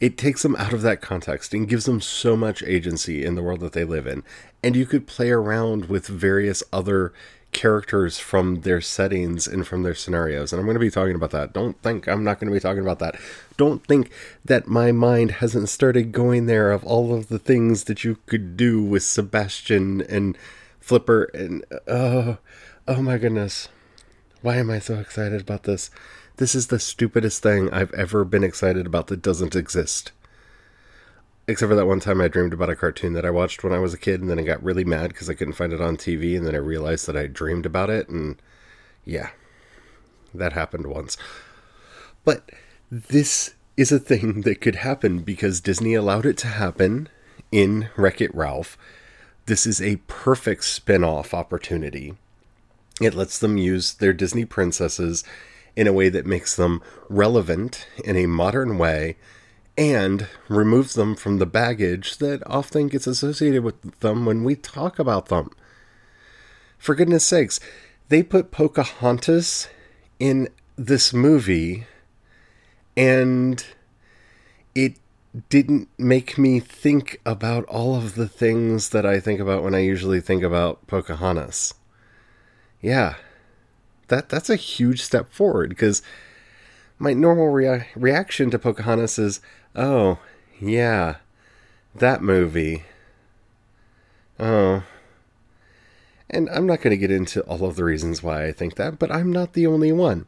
it 0.00 0.16
takes 0.16 0.42
them 0.42 0.56
out 0.56 0.72
of 0.72 0.82
that 0.82 1.02
context 1.02 1.52
and 1.52 1.68
gives 1.68 1.84
them 1.84 2.00
so 2.00 2.36
much 2.36 2.62
agency 2.62 3.24
in 3.24 3.34
the 3.34 3.42
world 3.42 3.60
that 3.60 3.72
they 3.72 3.84
live 3.84 4.06
in. 4.06 4.22
And 4.62 4.74
you 4.74 4.86
could 4.86 5.06
play 5.06 5.30
around 5.30 5.86
with 5.86 6.06
various 6.06 6.62
other 6.72 7.12
characters 7.52 8.18
from 8.18 8.60
their 8.62 8.80
settings 8.80 9.46
and 9.46 9.66
from 9.66 9.82
their 9.82 9.94
scenarios. 9.94 10.52
And 10.52 10.60
I'm 10.60 10.66
going 10.66 10.76
to 10.76 10.80
be 10.80 10.90
talking 10.90 11.14
about 11.14 11.32
that. 11.32 11.52
Don't 11.52 11.80
think 11.82 12.06
I'm 12.08 12.24
not 12.24 12.38
going 12.38 12.50
to 12.50 12.54
be 12.54 12.60
talking 12.60 12.82
about 12.82 13.00
that. 13.00 13.16
Don't 13.56 13.84
think 13.86 14.10
that 14.44 14.68
my 14.68 14.92
mind 14.92 15.32
hasn't 15.32 15.68
started 15.68 16.12
going 16.12 16.46
there 16.46 16.70
of 16.70 16.84
all 16.84 17.14
of 17.14 17.28
the 17.28 17.38
things 17.38 17.84
that 17.84 18.04
you 18.04 18.18
could 18.26 18.56
do 18.56 18.82
with 18.82 19.02
Sebastian 19.02 20.00
and 20.02 20.38
Flipper 20.80 21.24
and 21.34 21.64
oh, 21.86 22.38
oh 22.88 23.02
my 23.02 23.18
goodness. 23.18 23.68
Why 24.42 24.56
am 24.56 24.70
I 24.70 24.78
so 24.78 24.98
excited 24.98 25.40
about 25.40 25.64
this? 25.64 25.90
This 26.40 26.54
is 26.54 26.68
the 26.68 26.78
stupidest 26.78 27.42
thing 27.42 27.68
I've 27.68 27.92
ever 27.92 28.24
been 28.24 28.44
excited 28.44 28.86
about 28.86 29.08
that 29.08 29.20
doesn't 29.20 29.54
exist. 29.54 30.10
Except 31.46 31.68
for 31.68 31.76
that 31.76 31.84
one 31.84 32.00
time 32.00 32.18
I 32.18 32.28
dreamed 32.28 32.54
about 32.54 32.70
a 32.70 32.76
cartoon 32.76 33.12
that 33.12 33.26
I 33.26 33.30
watched 33.30 33.62
when 33.62 33.74
I 33.74 33.78
was 33.78 33.92
a 33.92 33.98
kid, 33.98 34.22
and 34.22 34.30
then 34.30 34.38
I 34.38 34.42
got 34.44 34.62
really 34.62 34.82
mad 34.82 35.08
because 35.08 35.28
I 35.28 35.34
couldn't 35.34 35.52
find 35.52 35.70
it 35.70 35.82
on 35.82 35.98
TV, 35.98 36.38
and 36.38 36.46
then 36.46 36.54
I 36.54 36.58
realized 36.58 37.06
that 37.06 37.16
I 37.16 37.26
dreamed 37.26 37.66
about 37.66 37.90
it, 37.90 38.08
and 38.08 38.40
yeah, 39.04 39.32
that 40.32 40.54
happened 40.54 40.86
once. 40.86 41.18
But 42.24 42.48
this 42.90 43.52
is 43.76 43.92
a 43.92 43.98
thing 43.98 44.40
that 44.40 44.62
could 44.62 44.76
happen 44.76 45.18
because 45.18 45.60
Disney 45.60 45.92
allowed 45.92 46.24
it 46.24 46.38
to 46.38 46.46
happen 46.46 47.10
in 47.52 47.90
Wreck 47.98 48.22
It 48.22 48.34
Ralph. 48.34 48.78
This 49.44 49.66
is 49.66 49.82
a 49.82 49.96
perfect 50.06 50.64
spin 50.64 51.04
off 51.04 51.34
opportunity. 51.34 52.14
It 52.98 53.12
lets 53.12 53.38
them 53.38 53.58
use 53.58 53.92
their 53.92 54.14
Disney 54.14 54.46
princesses 54.46 55.22
in 55.76 55.86
a 55.86 55.92
way 55.92 56.08
that 56.08 56.26
makes 56.26 56.56
them 56.56 56.82
relevant 57.08 57.86
in 58.04 58.16
a 58.16 58.26
modern 58.26 58.78
way 58.78 59.16
and 59.78 60.28
removes 60.48 60.94
them 60.94 61.14
from 61.14 61.38
the 61.38 61.46
baggage 61.46 62.18
that 62.18 62.42
often 62.46 62.88
gets 62.88 63.06
associated 63.06 63.62
with 63.62 64.00
them 64.00 64.26
when 64.26 64.44
we 64.44 64.54
talk 64.54 64.98
about 64.98 65.26
them. 65.26 65.50
For 66.78 66.94
goodness 66.94 67.24
sakes, 67.24 67.60
they 68.08 68.22
put 68.22 68.50
Pocahontas 68.50 69.68
in 70.18 70.48
this 70.76 71.12
movie 71.12 71.86
and 72.96 73.64
it 74.74 74.96
didn't 75.48 75.88
make 75.96 76.36
me 76.36 76.58
think 76.58 77.20
about 77.24 77.64
all 77.66 77.94
of 77.94 78.16
the 78.16 78.28
things 78.28 78.90
that 78.90 79.06
I 79.06 79.20
think 79.20 79.40
about 79.40 79.62
when 79.62 79.74
I 79.74 79.80
usually 79.80 80.20
think 80.20 80.42
about 80.42 80.86
Pocahontas. 80.86 81.74
Yeah, 82.82 83.14
that 84.10 84.28
that's 84.28 84.50
a 84.50 84.56
huge 84.56 85.02
step 85.02 85.32
forward 85.32 85.70
because 85.70 86.02
my 86.98 87.14
normal 87.14 87.48
rea- 87.48 87.86
reaction 87.96 88.50
to 88.50 88.58
Pocahontas 88.58 89.18
is, 89.18 89.40
"Oh, 89.74 90.18
yeah, 90.60 91.16
that 91.94 92.22
movie." 92.22 92.84
Oh. 94.38 94.84
And 96.28 96.48
I'm 96.50 96.66
not 96.66 96.80
going 96.80 96.92
to 96.92 96.96
get 96.96 97.10
into 97.10 97.40
all 97.42 97.64
of 97.64 97.74
the 97.74 97.84
reasons 97.84 98.22
why 98.22 98.44
I 98.44 98.52
think 98.52 98.76
that, 98.76 98.98
but 98.98 99.10
I'm 99.10 99.32
not 99.32 99.54
the 99.54 99.66
only 99.66 99.90
one. 99.90 100.26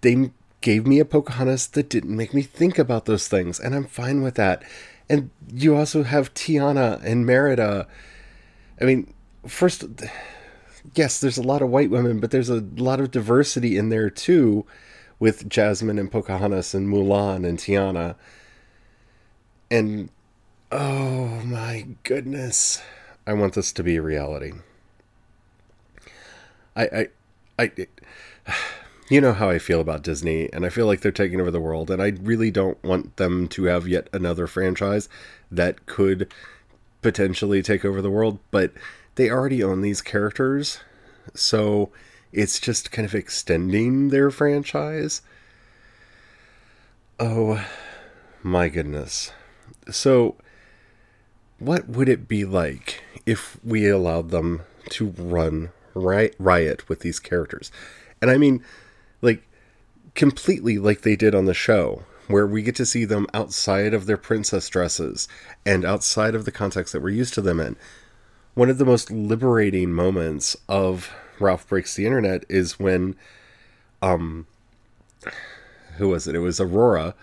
They 0.00 0.30
gave 0.60 0.86
me 0.86 1.00
a 1.00 1.04
Pocahontas 1.04 1.66
that 1.68 1.88
didn't 1.88 2.16
make 2.16 2.32
me 2.32 2.42
think 2.42 2.78
about 2.78 3.06
those 3.06 3.26
things, 3.26 3.58
and 3.58 3.74
I'm 3.74 3.86
fine 3.86 4.22
with 4.22 4.36
that. 4.36 4.62
And 5.08 5.30
you 5.52 5.76
also 5.76 6.04
have 6.04 6.34
Tiana 6.34 7.02
and 7.02 7.26
Merida. 7.26 7.88
I 8.80 8.84
mean, 8.84 9.12
first, 9.46 9.84
yes, 10.94 11.20
there's 11.20 11.38
a 11.38 11.42
lot 11.42 11.62
of 11.62 11.70
white 11.70 11.90
women, 11.90 12.20
but 12.20 12.30
there's 12.30 12.48
a 12.48 12.64
lot 12.76 13.00
of 13.00 13.10
diversity 13.10 13.76
in 13.76 13.88
there 13.88 14.10
too, 14.10 14.64
with 15.18 15.48
Jasmine 15.48 15.98
and 15.98 16.10
Pocahontas 16.10 16.74
and 16.74 16.88
Mulan 16.88 17.46
and 17.46 17.58
Tiana. 17.58 18.14
And 19.70 20.10
oh 20.72 21.42
my 21.44 21.86
goodness, 22.02 22.82
I 23.26 23.32
want 23.32 23.54
this 23.54 23.72
to 23.72 23.82
be 23.82 23.96
a 23.96 24.02
reality. 24.02 24.52
I, 26.76 26.84
I, 26.84 27.08
I, 27.58 27.86
you 29.08 29.20
know 29.20 29.32
how 29.32 29.50
I 29.50 29.58
feel 29.58 29.80
about 29.80 30.02
Disney, 30.02 30.52
and 30.52 30.64
I 30.64 30.68
feel 30.68 30.86
like 30.86 31.00
they're 31.00 31.12
taking 31.12 31.40
over 31.40 31.50
the 31.50 31.60
world, 31.60 31.90
and 31.90 32.00
I 32.00 32.12
really 32.22 32.50
don't 32.50 32.82
want 32.84 33.16
them 33.16 33.48
to 33.48 33.64
have 33.64 33.88
yet 33.88 34.08
another 34.12 34.46
franchise 34.46 35.08
that 35.50 35.86
could 35.86 36.32
potentially 37.02 37.62
take 37.62 37.84
over 37.84 38.02
the 38.02 38.10
world, 38.10 38.38
but 38.50 38.72
they 39.18 39.30
already 39.30 39.64
own 39.64 39.80
these 39.80 40.00
characters, 40.00 40.78
so 41.34 41.90
it's 42.32 42.60
just 42.60 42.92
kind 42.92 43.04
of 43.04 43.16
extending 43.16 44.10
their 44.10 44.30
franchise. 44.30 45.22
Oh 47.18 47.66
my 48.44 48.68
goodness. 48.68 49.32
So, 49.90 50.36
what 51.58 51.88
would 51.88 52.08
it 52.08 52.28
be 52.28 52.44
like 52.44 53.02
if 53.26 53.58
we 53.64 53.88
allowed 53.88 54.30
them 54.30 54.62
to 54.90 55.08
run 55.08 55.70
riot 55.94 56.88
with 56.88 57.00
these 57.00 57.18
characters? 57.18 57.72
And 58.22 58.30
I 58.30 58.36
mean, 58.36 58.62
like, 59.20 59.42
completely 60.14 60.78
like 60.78 61.00
they 61.00 61.16
did 61.16 61.34
on 61.34 61.46
the 61.46 61.54
show, 61.54 62.04
where 62.28 62.46
we 62.46 62.62
get 62.62 62.76
to 62.76 62.86
see 62.86 63.04
them 63.04 63.26
outside 63.34 63.94
of 63.94 64.06
their 64.06 64.16
princess 64.16 64.68
dresses 64.68 65.26
and 65.66 65.84
outside 65.84 66.36
of 66.36 66.44
the 66.44 66.52
context 66.52 66.92
that 66.92 67.02
we're 67.02 67.08
used 67.08 67.34
to 67.34 67.40
them 67.40 67.58
in 67.58 67.74
one 68.58 68.68
of 68.68 68.78
the 68.78 68.84
most 68.84 69.08
liberating 69.12 69.92
moments 69.92 70.56
of 70.68 71.14
Ralph 71.38 71.68
Breaks 71.68 71.94
the 71.94 72.06
Internet 72.06 72.44
is 72.48 72.76
when 72.76 73.14
um 74.02 74.48
who 75.96 76.08
was 76.08 76.26
it? 76.26 76.34
It 76.34 76.40
was 76.40 76.58
Aurora 76.58 77.14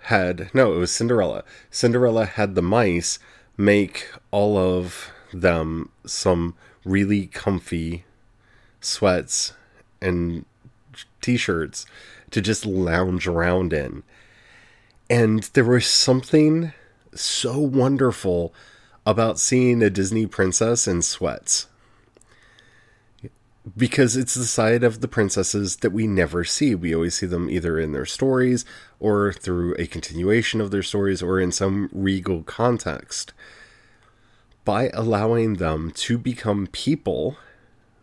had 0.00 0.50
no, 0.52 0.74
it 0.74 0.76
was 0.76 0.90
Cinderella. 0.90 1.44
Cinderella 1.70 2.26
had 2.26 2.54
the 2.54 2.60
mice 2.60 3.18
make 3.56 4.10
all 4.30 4.58
of 4.58 5.10
them 5.32 5.88
some 6.04 6.54
really 6.84 7.28
comfy 7.28 8.04
sweats 8.82 9.54
and 10.02 10.44
t-shirts 11.22 11.86
to 12.30 12.42
just 12.42 12.66
lounge 12.66 13.26
around 13.26 13.72
in. 13.72 14.02
And 15.08 15.44
there 15.54 15.64
was 15.64 15.86
something 15.86 16.74
so 17.14 17.58
wonderful 17.58 18.52
about 19.06 19.38
seeing 19.38 19.82
a 19.82 19.88
Disney 19.88 20.26
princess 20.26 20.88
in 20.88 21.00
sweats. 21.00 21.68
Because 23.76 24.16
it's 24.16 24.34
the 24.34 24.44
side 24.44 24.82
of 24.82 25.00
the 25.00 25.08
princesses 25.08 25.76
that 25.76 25.90
we 25.90 26.06
never 26.08 26.44
see. 26.44 26.74
We 26.74 26.94
always 26.94 27.14
see 27.16 27.26
them 27.26 27.48
either 27.48 27.78
in 27.78 27.92
their 27.92 28.06
stories 28.06 28.64
or 28.98 29.32
through 29.32 29.74
a 29.78 29.86
continuation 29.86 30.60
of 30.60 30.72
their 30.72 30.82
stories 30.82 31.22
or 31.22 31.40
in 31.40 31.52
some 31.52 31.88
regal 31.92 32.42
context. 32.42 33.32
By 34.64 34.90
allowing 34.92 35.54
them 35.54 35.92
to 35.92 36.18
become 36.18 36.66
people 36.66 37.36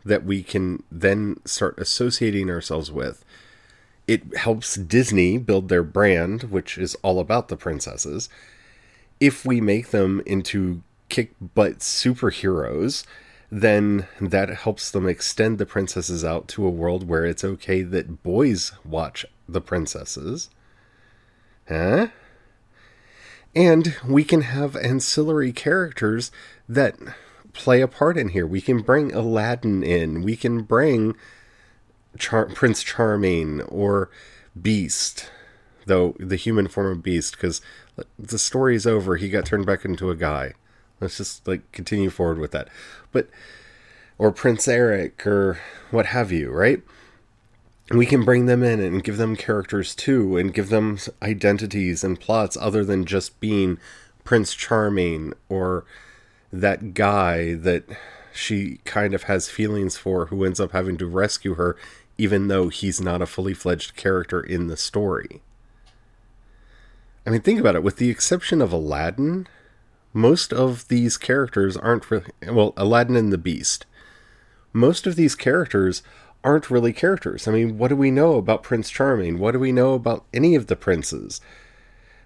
that 0.06 0.26
we 0.26 0.42
can 0.42 0.84
then 0.90 1.38
start 1.46 1.78
associating 1.78 2.50
ourselves 2.50 2.92
with, 2.92 3.26
it 4.08 4.36
helps 4.38 4.76
Disney 4.76 5.38
build 5.38 5.70
their 5.70 5.84
brand, 5.84 6.44
which 6.44 6.78
is 6.78 6.96
all 6.96 7.20
about 7.20 7.48
the 7.48 7.58
princesses. 7.58 8.30
If 9.20 9.46
we 9.46 9.62
make 9.62 9.92
them 9.92 10.22
into 10.26 10.84
kick 11.14 11.36
butt 11.54 11.78
superheroes, 11.78 13.06
then 13.52 14.08
that 14.20 14.50
helps 14.50 14.90
them 14.90 15.08
extend 15.08 15.60
the 15.60 15.66
princesses 15.66 16.26
out 16.26 16.48
to 16.48 16.66
a 16.66 16.72
world 16.72 17.08
where 17.08 17.24
it's 17.24 17.44
okay 17.44 17.84
that 17.84 18.24
boys 18.24 18.72
watch 18.84 19.24
the 19.48 19.62
princesses. 19.62 20.50
Huh? 21.70 22.08
And 23.56 23.96
we 24.08 24.24
can 24.24 24.42
have 24.42 24.76
ancillary 24.76 25.54
characters 25.54 26.32
that 26.68 26.98
play 27.54 27.82
a 27.82 27.88
part 27.88 28.18
in 28.18 28.30
here. 28.30 28.48
We 28.48 28.60
can 28.60 28.82
bring 28.82 29.14
Aladdin 29.14 29.84
in. 29.84 30.24
We 30.24 30.36
can 30.36 30.64
bring 30.64 31.16
Char- 32.18 32.48
Prince 32.48 32.82
Charming 32.82 33.62
or 33.62 34.10
Beast, 34.60 35.30
though 35.86 36.16
the 36.20 36.38
human 36.38 36.68
form 36.68 36.92
of 36.92 37.04
Beast, 37.04 37.34
because 37.34 37.62
the 38.18 38.40
story's 38.40 38.88
over. 38.88 39.18
He 39.18 39.30
got 39.30 39.46
turned 39.46 39.68
back 39.68 39.86
into 39.86 40.10
a 40.10 40.16
guy. 40.16 40.54
Let's 41.04 41.18
just 41.18 41.48
like 41.48 41.72
continue 41.72 42.10
forward 42.10 42.40
with 42.40 42.52
that. 42.52 42.70
But 43.12 43.30
or 44.18 44.32
Prince 44.32 44.68
Eric 44.68 45.26
or 45.28 45.60
what 45.92 46.08
have 46.08 46.32
you, 46.32 46.52
right? 46.52 46.82
We 47.92 48.06
can 48.06 48.24
bring 48.24 48.46
them 48.46 48.64
in 48.64 48.80
and 48.80 49.04
give 49.04 49.18
them 49.18 49.36
characters 49.36 49.94
too 49.94 50.38
and 50.38 50.54
give 50.54 50.70
them 50.70 50.98
identities 51.22 52.04
and 52.04 52.20
plots 52.20 52.58
other 52.60 52.84
than 52.84 53.06
just 53.06 53.40
being 53.40 53.78
Prince 54.24 54.54
Charming 54.56 55.34
or 55.50 55.86
that 56.52 56.94
guy 56.94 57.54
that 57.56 57.84
she 58.34 58.80
kind 58.86 59.14
of 59.14 59.24
has 59.24 59.50
feelings 59.50 59.98
for 59.98 60.28
who 60.28 60.44
ends 60.44 60.60
up 60.60 60.72
having 60.72 60.98
to 60.98 61.06
rescue 61.06 61.56
her 61.56 61.76
even 62.18 62.48
though 62.48 62.70
he's 62.70 63.02
not 63.02 63.22
a 63.22 63.28
fully 63.28 63.54
fledged 63.54 63.96
character 63.96 64.40
in 64.40 64.68
the 64.68 64.78
story. 64.78 65.42
I 67.26 67.30
mean, 67.30 67.42
think 67.42 67.60
about 67.60 67.76
it. 67.76 67.84
With 67.84 67.98
the 67.98 68.10
exception 68.10 68.62
of 68.62 68.72
Aladdin, 68.72 69.48
most 70.14 70.54
of 70.54 70.88
these 70.88 71.18
characters 71.18 71.76
aren't 71.76 72.10
really 72.10 72.32
well 72.48 72.74
aladdin 72.78 73.16
and 73.16 73.34
the 73.34 73.38
beast. 73.38 73.86
Most 74.72 75.06
of 75.06 75.16
these 75.16 75.36
characters 75.36 76.04
aren't 76.44 76.70
really 76.70 76.94
characters. 76.94 77.48
I 77.48 77.52
mean 77.52 77.78
what 77.78 77.90
do 77.90 77.96
we 77.96 78.12
know 78.12 78.36
about 78.36 78.64
prince 78.64 78.90
charming? 78.90 79.40
What 79.40 79.52
do 79.52 79.60
we 79.60 79.72
know 79.72 79.94
about 79.94 80.26
any 80.34 80.56
of 80.56 80.68
the 80.68 80.76
princes 80.76 81.42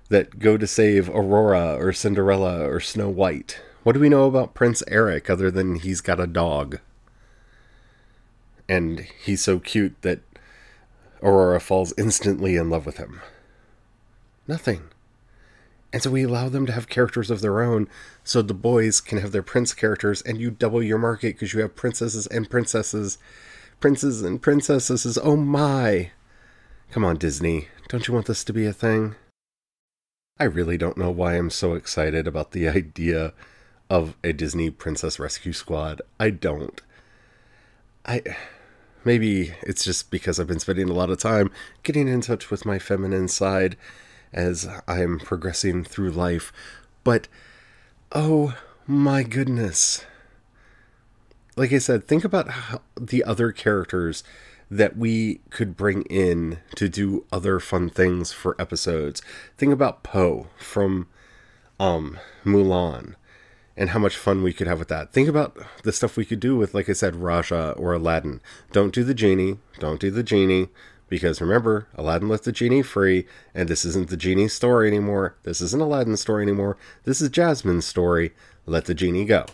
that 0.10 0.40
go 0.40 0.58
to 0.58 0.68
save 0.68 1.10
aurora 1.10 1.76
or 1.76 1.92
cinderella 1.94 2.68
or 2.68 2.80
snow 2.80 3.10
white? 3.10 3.62
What 3.84 3.94
do 3.94 4.00
we 4.00 4.10
know 4.10 4.26
about 4.26 4.54
prince 4.54 4.84
eric 4.88 5.30
other 5.30 5.50
than 5.50 5.76
he's 5.76 6.02
got 6.02 6.20
a 6.20 6.28
dog? 6.28 6.80
And 8.70 9.08
he's 9.24 9.42
so 9.42 9.60
cute 9.60 10.02
that 10.02 10.20
Aurora 11.22 11.60
falls 11.60 11.94
instantly 11.98 12.56
in 12.56 12.70
love 12.70 12.86
with 12.86 12.98
him. 12.98 13.22
Nothing. 14.48 14.90
And 15.94 16.04
so 16.04 16.12
we 16.12 16.24
allow 16.24 16.50
them 16.50 16.66
to 16.66 16.74
have 16.74 16.90
characters 16.90 17.32
of 17.32 17.42
their 17.42 17.62
own 17.62 17.88
so 18.24 18.42
the 18.42 18.54
boys 18.54 19.00
can 19.00 19.20
have 19.20 19.32
their 19.32 19.44
prince 19.44 19.74
characters 19.74 20.22
and 20.22 20.38
you 20.38 20.52
double 20.52 20.84
your 20.84 20.98
market 20.98 21.36
because 21.36 21.54
you 21.54 21.62
have 21.62 21.76
princesses 21.76 22.28
and 22.28 22.50
princesses. 22.50 23.18
Princes 23.80 24.22
and 24.22 24.42
princesses. 24.42 25.18
Oh 25.22 25.38
my. 25.38 26.12
Come 26.92 27.06
on, 27.06 27.18
Disney. 27.18 27.70
Don't 27.88 28.08
you 28.08 28.14
want 28.14 28.26
this 28.26 28.44
to 28.44 28.54
be 28.54 28.66
a 28.66 28.74
thing? 28.74 29.16
I 30.40 30.44
really 30.44 30.78
don't 30.78 30.98
know 30.98 31.10
why 31.10 31.36
I'm 31.36 31.50
so 31.50 31.74
excited 31.74 32.28
about 32.28 32.52
the 32.52 32.68
idea 32.70 33.34
of 33.90 34.16
a 34.24 34.34
Disney 34.34 34.70
Princess 34.70 35.20
Rescue 35.20 35.54
Squad. 35.54 36.02
I 36.20 36.30
don't. 36.30 36.82
I 38.06 38.22
maybe 39.04 39.54
it's 39.62 39.86
just 39.86 40.12
because 40.12 40.40
I've 40.40 40.48
been 40.48 40.60
spending 40.60 40.90
a 40.90 40.94
lot 40.94 41.10
of 41.10 41.20
time 41.20 41.50
getting 41.84 42.08
in 42.08 42.22
touch 42.22 42.52
with 42.52 42.66
my 42.66 42.78
feminine 42.78 43.28
side 43.28 43.78
as 44.38 44.70
I'm 44.88 45.20
progressing 45.20 45.84
through 45.84 46.12
life. 46.12 46.54
But 47.04 47.28
oh 48.12 48.56
my 48.86 49.24
goodness. 49.24 50.06
Like 51.56 51.74
I 51.74 51.80
said, 51.80 52.08
think 52.08 52.24
about 52.24 52.50
how 52.50 52.82
the 52.96 53.24
other 53.24 53.52
characters 53.52 54.24
that 54.70 54.96
we 54.96 55.40
could 55.50 55.76
bring 55.76 56.04
in 56.04 56.60
to 56.76 56.88
do 56.88 57.26
other 57.32 57.60
fun 57.60 57.90
things 57.90 58.32
for 58.32 58.56
episodes. 58.62 59.24
Think 59.58 59.74
about 59.74 60.04
Poe 60.04 60.48
from 60.58 61.08
um, 61.80 62.20
Mulan 62.46 63.16
and 63.76 63.90
how 63.90 64.00
much 64.00 64.18
fun 64.18 64.44
we 64.44 64.54
could 64.54 64.68
have 64.68 64.78
with 64.78 64.90
that. 64.90 65.14
Think 65.14 65.28
about 65.28 65.58
the 65.82 65.92
stuff 65.92 66.16
we 66.16 66.26
could 66.26 66.40
do 66.40 66.56
with, 66.56 66.76
like 66.76 66.90
I 66.90 66.94
said, 66.94 67.16
Rajah 67.16 67.72
or 67.72 67.94
Aladdin. 67.94 68.42
Don't 68.72 68.94
do 68.94 69.04
the 69.04 69.14
genie. 69.16 69.58
Don't 69.80 70.00
do 70.00 70.12
the 70.12 70.24
genie. 70.24 70.70
Because 71.10 71.40
remember, 71.40 71.88
Aladdin 71.96 72.28
let 72.28 72.44
the 72.44 72.52
genie 72.52 72.82
free, 72.82 73.26
and 73.56 73.70
this 73.70 73.86
isn't 73.86 74.10
the 74.10 74.18
genie 74.18 74.50
story 74.50 74.88
anymore. 74.88 75.36
This 75.44 75.62
isn't 75.62 75.82
Aladdin's 75.82 76.22
story 76.22 76.44
anymore. 76.44 76.78
This 77.06 77.22
is 77.22 77.30
Jasmine's 77.30 77.86
story. 77.86 78.34
Let 78.66 78.86
the 78.86 78.94
genie 78.94 79.26
go. 79.26 79.46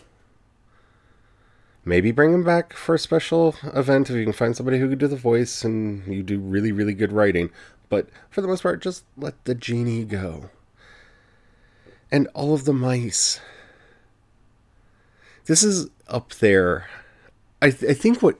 Maybe 1.84 2.12
bring 2.12 2.32
him 2.32 2.42
back 2.42 2.72
for 2.72 2.94
a 2.94 2.98
special 2.98 3.54
event 3.62 4.08
if 4.08 4.16
you 4.16 4.24
can 4.24 4.32
find 4.32 4.56
somebody 4.56 4.78
who 4.78 4.88
could 4.88 4.98
do 4.98 5.06
the 5.06 5.16
voice 5.16 5.64
and 5.64 6.06
you 6.06 6.22
do 6.22 6.40
really, 6.40 6.72
really 6.72 6.94
good 6.94 7.12
writing. 7.12 7.50
But 7.88 8.08
for 8.30 8.40
the 8.40 8.48
most 8.48 8.62
part, 8.62 8.82
just 8.82 9.04
let 9.16 9.44
the 9.44 9.54
genie 9.54 10.04
go. 10.04 10.50
And 12.10 12.26
all 12.34 12.54
of 12.54 12.64
the 12.64 12.72
mice. 12.72 13.40
This 15.44 15.62
is 15.62 15.88
up 16.08 16.30
there. 16.34 16.88
I, 17.60 17.70
th- 17.70 17.90
I 17.90 17.94
think 17.94 18.22
what 18.22 18.38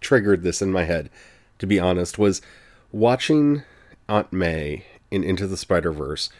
triggered 0.00 0.42
this 0.42 0.62
in 0.62 0.70
my 0.70 0.84
head, 0.84 1.10
to 1.58 1.66
be 1.66 1.78
honest, 1.78 2.18
was 2.18 2.42
watching 2.92 3.62
Aunt 4.08 4.32
May 4.32 4.84
in 5.10 5.24
Into 5.24 5.46
the 5.46 5.56
Spider 5.56 5.92
Verse 5.92 6.30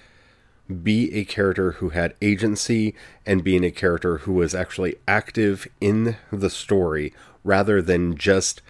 be 0.82 1.12
a 1.14 1.24
character 1.24 1.72
who 1.72 1.90
had 1.90 2.14
agency 2.20 2.94
and 3.24 3.42
being 3.42 3.64
a 3.64 3.70
character 3.70 4.18
who 4.18 4.34
was 4.34 4.54
actually 4.54 4.96
active 5.06 5.66
in 5.80 6.16
the 6.30 6.50
story 6.50 7.14
rather 7.42 7.80
than 7.80 8.16
just 8.16 8.60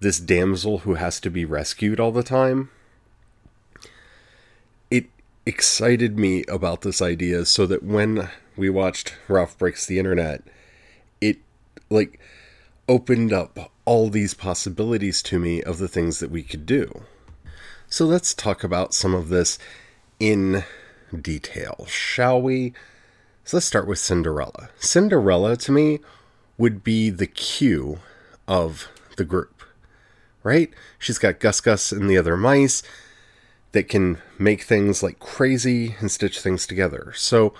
this 0.00 0.20
damsel 0.20 0.78
who 0.78 0.94
has 0.94 1.18
to 1.20 1.30
be 1.30 1.44
rescued 1.44 1.98
all 1.98 2.12
the 2.12 2.22
time. 2.22 2.70
It 4.90 5.06
excited 5.46 6.18
me 6.18 6.44
about 6.48 6.82
this 6.82 7.00
idea 7.00 7.46
so 7.46 7.66
that 7.66 7.82
when 7.82 8.28
we 8.56 8.68
watched 8.68 9.14
Ralph 9.26 9.56
Breaks 9.56 9.86
the 9.86 9.98
Internet, 9.98 10.42
it 11.20 11.38
like 11.88 12.19
opened 12.88 13.32
up 13.32 13.72
all 13.84 14.08
these 14.08 14.34
possibilities 14.34 15.22
to 15.22 15.38
me 15.38 15.62
of 15.62 15.78
the 15.78 15.88
things 15.88 16.18
that 16.20 16.30
we 16.30 16.42
could 16.42 16.66
do. 16.66 17.02
So 17.88 18.04
let's 18.04 18.34
talk 18.34 18.62
about 18.62 18.94
some 18.94 19.14
of 19.14 19.28
this 19.28 19.58
in 20.18 20.64
detail, 21.18 21.86
shall 21.88 22.40
we? 22.40 22.72
So 23.44 23.56
let's 23.56 23.66
start 23.66 23.88
with 23.88 23.98
Cinderella. 23.98 24.70
Cinderella, 24.78 25.56
to 25.56 25.72
me, 25.72 25.98
would 26.56 26.84
be 26.84 27.10
the 27.10 27.26
Q 27.26 27.98
of 28.46 28.88
the 29.16 29.24
group, 29.24 29.62
right? 30.42 30.70
She's 30.98 31.18
got 31.18 31.40
Gus 31.40 31.60
Gus 31.60 31.90
and 31.90 32.08
the 32.08 32.18
other 32.18 32.36
mice 32.36 32.82
that 33.72 33.88
can 33.88 34.18
make 34.38 34.62
things 34.62 35.02
like 35.02 35.18
crazy 35.18 35.96
and 36.00 36.10
stitch 36.10 36.40
things 36.40 36.66
together. 36.66 37.12
So 37.16 37.54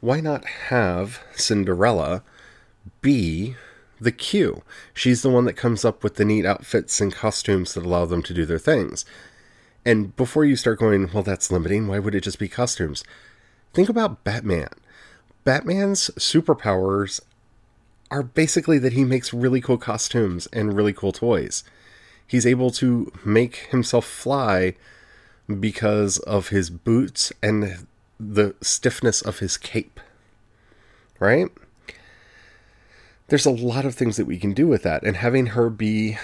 why 0.00 0.20
not 0.20 0.44
have 0.44 1.22
Cinderella 1.34 2.22
be 3.00 3.56
the 4.04 4.12
Q? 4.12 4.62
She's 4.92 5.22
the 5.22 5.30
one 5.30 5.44
that 5.46 5.54
comes 5.54 5.84
up 5.84 6.04
with 6.04 6.14
the 6.14 6.24
neat 6.24 6.46
outfits 6.46 7.00
and 7.00 7.12
costumes 7.12 7.74
that 7.74 7.84
allow 7.84 8.04
them 8.04 8.22
to 8.22 8.34
do 8.34 8.46
their 8.46 8.58
things. 8.58 9.04
And 9.84 10.16
before 10.16 10.44
you 10.44 10.56
start 10.56 10.78
going, 10.78 11.10
well, 11.12 11.22
that's 11.22 11.50
limiting, 11.50 11.88
why 11.88 11.98
would 11.98 12.14
it 12.14 12.22
just 12.22 12.38
be 12.38 12.48
costumes? 12.48 13.04
Think 13.72 13.88
about 13.88 14.24
Batman. 14.24 14.68
Batman's 15.44 16.10
superpowers 16.16 17.20
are 18.10 18.22
basically 18.22 18.78
that 18.78 18.92
he 18.92 19.04
makes 19.04 19.34
really 19.34 19.60
cool 19.60 19.76
costumes 19.76 20.46
and 20.52 20.76
really 20.76 20.92
cool 20.92 21.12
toys. 21.12 21.64
He's 22.26 22.46
able 22.46 22.70
to 22.72 23.12
make 23.24 23.56
himself 23.70 24.06
fly 24.06 24.74
because 25.60 26.18
of 26.20 26.48
his 26.48 26.70
boots 26.70 27.32
and 27.42 27.86
the 28.18 28.54
stiffness 28.62 29.20
of 29.20 29.40
his 29.40 29.56
cape. 29.56 30.00
Right? 31.18 31.48
There's 33.28 33.46
a 33.46 33.50
lot 33.50 33.86
of 33.86 33.94
things 33.94 34.18
that 34.18 34.26
we 34.26 34.38
can 34.38 34.52
do 34.52 34.66
with 34.66 34.82
that, 34.82 35.02
and 35.02 35.16
having 35.16 35.46
her 35.46 35.70
be 35.70 36.18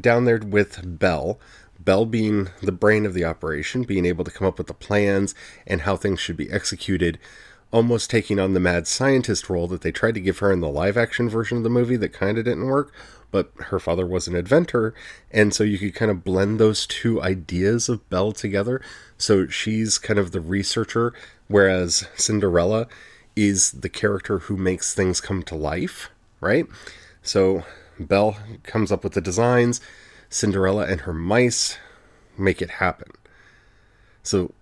down 0.00 0.24
there 0.24 0.38
with 0.38 0.98
Belle 0.98 1.38
Belle 1.84 2.06
being 2.06 2.48
the 2.60 2.72
brain 2.72 3.06
of 3.06 3.14
the 3.14 3.24
operation, 3.24 3.82
being 3.82 4.06
able 4.06 4.24
to 4.24 4.30
come 4.30 4.46
up 4.46 4.58
with 4.58 4.66
the 4.66 4.74
plans 4.74 5.34
and 5.66 5.82
how 5.82 5.96
things 5.96 6.20
should 6.20 6.36
be 6.36 6.50
executed, 6.50 7.18
almost 7.70 8.10
taking 8.10 8.38
on 8.38 8.54
the 8.54 8.60
mad 8.60 8.86
scientist 8.86 9.48
role 9.48 9.66
that 9.68 9.80
they 9.82 9.92
tried 9.92 10.14
to 10.14 10.20
give 10.20 10.38
her 10.38 10.52
in 10.52 10.60
the 10.60 10.68
live 10.68 10.96
action 10.96 11.28
version 11.28 11.58
of 11.58 11.64
the 11.64 11.70
movie 11.70 11.96
that 11.96 12.12
kind 12.12 12.38
of 12.38 12.44
didn't 12.44 12.66
work, 12.66 12.92
but 13.30 13.50
her 13.56 13.80
father 13.80 14.06
was 14.06 14.28
an 14.28 14.36
inventor, 14.36 14.94
and 15.30 15.54
so 15.54 15.64
you 15.64 15.78
could 15.78 15.94
kind 15.94 16.10
of 16.10 16.24
blend 16.24 16.58
those 16.58 16.86
two 16.86 17.22
ideas 17.22 17.88
of 17.88 18.08
Belle 18.10 18.32
together. 18.32 18.80
So 19.16 19.46
she's 19.46 19.98
kind 19.98 20.18
of 20.18 20.32
the 20.32 20.40
researcher, 20.40 21.12
whereas 21.48 22.06
Cinderella 22.14 22.86
is 23.34 23.72
the 23.72 23.88
character 23.88 24.40
who 24.40 24.56
makes 24.56 24.92
things 24.92 25.20
come 25.20 25.42
to 25.44 25.54
life, 25.54 26.10
right? 26.42 26.66
So 27.22 27.64
Belle 27.98 28.36
comes 28.64 28.92
up 28.92 29.02
with 29.02 29.14
the 29.14 29.22
designs 29.22 29.80
Cinderella 30.28 30.86
and 30.86 31.02
her 31.02 31.12
mice 31.12 31.78
make 32.38 32.62
it 32.62 32.70
happen. 32.70 33.12
So 34.22 34.52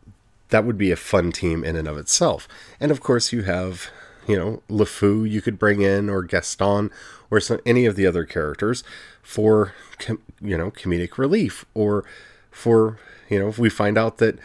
that 0.48 0.64
would 0.64 0.76
be 0.76 0.90
a 0.90 0.96
fun 0.96 1.32
team 1.32 1.64
in 1.64 1.76
and 1.76 1.86
of 1.86 1.96
itself. 1.96 2.48
And 2.80 2.90
of 2.90 3.00
course, 3.00 3.32
you 3.32 3.42
have, 3.42 3.88
you 4.26 4.36
know, 4.36 4.62
LeFou 4.68 5.28
you 5.28 5.40
could 5.40 5.58
bring 5.58 5.80
in, 5.80 6.10
or 6.10 6.22
Gaston, 6.22 6.90
or 7.30 7.40
some, 7.40 7.60
any 7.64 7.86
of 7.86 7.94
the 7.94 8.06
other 8.06 8.24
characters 8.24 8.82
for, 9.22 9.74
com- 9.98 10.22
you 10.40 10.58
know, 10.58 10.70
comedic 10.72 11.18
relief, 11.18 11.64
or 11.72 12.04
for, 12.50 12.98
you 13.28 13.38
know, 13.38 13.48
if 13.48 13.58
we 13.58 13.70
find 13.70 13.96
out 13.96 14.18
that, 14.18 14.38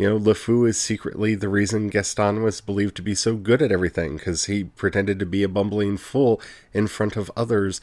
you 0.00 0.08
know, 0.08 0.18
LeFou 0.18 0.66
is 0.66 0.80
secretly 0.80 1.34
the 1.34 1.50
reason 1.50 1.88
Gaston 1.88 2.42
was 2.42 2.62
believed 2.62 2.96
to 2.96 3.02
be 3.02 3.14
so 3.14 3.36
good 3.36 3.60
at 3.60 3.70
everything 3.70 4.16
because 4.16 4.46
he 4.46 4.64
pretended 4.64 5.18
to 5.18 5.26
be 5.26 5.42
a 5.42 5.48
bumbling 5.48 5.98
fool 5.98 6.40
in 6.72 6.86
front 6.86 7.18
of 7.18 7.30
others 7.36 7.82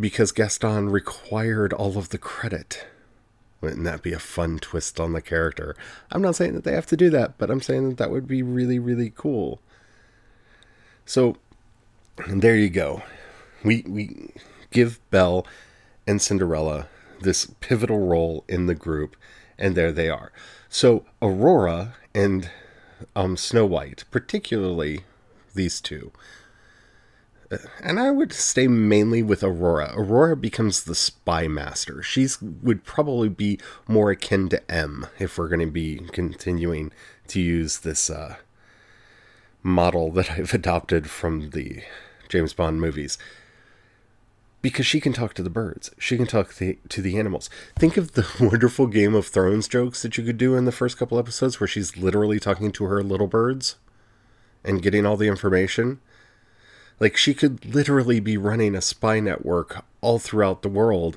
because 0.00 0.32
Gaston 0.32 0.90
required 0.90 1.72
all 1.72 1.96
of 1.96 2.08
the 2.08 2.18
credit. 2.18 2.88
Wouldn't 3.60 3.84
that 3.84 4.02
be 4.02 4.12
a 4.12 4.18
fun 4.18 4.58
twist 4.58 4.98
on 4.98 5.12
the 5.12 5.22
character? 5.22 5.76
I'm 6.10 6.22
not 6.22 6.34
saying 6.34 6.54
that 6.54 6.64
they 6.64 6.72
have 6.72 6.86
to 6.86 6.96
do 6.96 7.08
that, 7.10 7.38
but 7.38 7.52
I'm 7.52 7.60
saying 7.60 7.88
that 7.90 7.98
that 7.98 8.10
would 8.10 8.26
be 8.26 8.42
really, 8.42 8.80
really 8.80 9.12
cool. 9.14 9.60
So, 11.04 11.36
there 12.26 12.56
you 12.56 12.68
go. 12.68 13.04
We 13.62 13.84
we 13.86 14.32
give 14.72 14.98
Belle 15.12 15.46
and 16.04 16.20
Cinderella 16.20 16.88
this 17.20 17.46
pivotal 17.60 18.04
role 18.08 18.42
in 18.48 18.66
the 18.66 18.74
group, 18.74 19.14
and 19.58 19.74
there 19.74 19.92
they 19.92 20.08
are. 20.08 20.32
So 20.68 21.04
Aurora 21.22 21.94
and 22.14 22.50
um, 23.14 23.36
Snow 23.36 23.66
White, 23.66 24.04
particularly 24.10 25.00
these 25.54 25.80
two, 25.80 26.12
and 27.82 28.00
I 28.00 28.10
would 28.10 28.32
stay 28.32 28.66
mainly 28.66 29.22
with 29.22 29.42
Aurora. 29.44 29.92
Aurora 29.94 30.36
becomes 30.36 30.84
the 30.84 30.94
spy 30.94 31.46
master. 31.46 32.02
She's 32.02 32.40
would 32.42 32.84
probably 32.84 33.28
be 33.28 33.60
more 33.86 34.10
akin 34.10 34.48
to 34.48 34.70
M 34.70 35.06
if 35.18 35.38
we're 35.38 35.48
going 35.48 35.60
to 35.60 35.66
be 35.66 36.00
continuing 36.12 36.92
to 37.28 37.40
use 37.40 37.78
this 37.78 38.10
uh, 38.10 38.36
model 39.62 40.10
that 40.12 40.32
I've 40.32 40.54
adopted 40.54 41.08
from 41.08 41.50
the 41.50 41.82
James 42.28 42.52
Bond 42.52 42.80
movies. 42.80 43.18
Because 44.66 44.84
she 44.84 45.00
can 45.00 45.12
talk 45.12 45.32
to 45.34 45.44
the 45.44 45.48
birds, 45.48 45.92
she 45.96 46.16
can 46.16 46.26
talk 46.26 46.54
the, 46.54 46.76
to 46.88 47.00
the 47.00 47.20
animals. 47.20 47.48
Think 47.78 47.96
of 47.96 48.14
the 48.14 48.26
wonderful 48.40 48.88
Game 48.88 49.14
of 49.14 49.28
Thrones 49.28 49.68
jokes 49.68 50.02
that 50.02 50.18
you 50.18 50.24
could 50.24 50.38
do 50.38 50.56
in 50.56 50.64
the 50.64 50.72
first 50.72 50.98
couple 50.98 51.20
episodes 51.20 51.60
where 51.60 51.68
she's 51.68 51.96
literally 51.96 52.40
talking 52.40 52.72
to 52.72 52.84
her 52.86 53.00
little 53.00 53.28
birds 53.28 53.76
and 54.64 54.82
getting 54.82 55.06
all 55.06 55.16
the 55.16 55.28
information 55.28 56.00
Like 56.98 57.16
she 57.16 57.32
could 57.32 57.64
literally 57.64 58.18
be 58.18 58.36
running 58.36 58.74
a 58.74 58.80
spy 58.82 59.20
network 59.20 59.84
all 60.00 60.18
throughout 60.18 60.62
the 60.62 60.68
world 60.68 61.16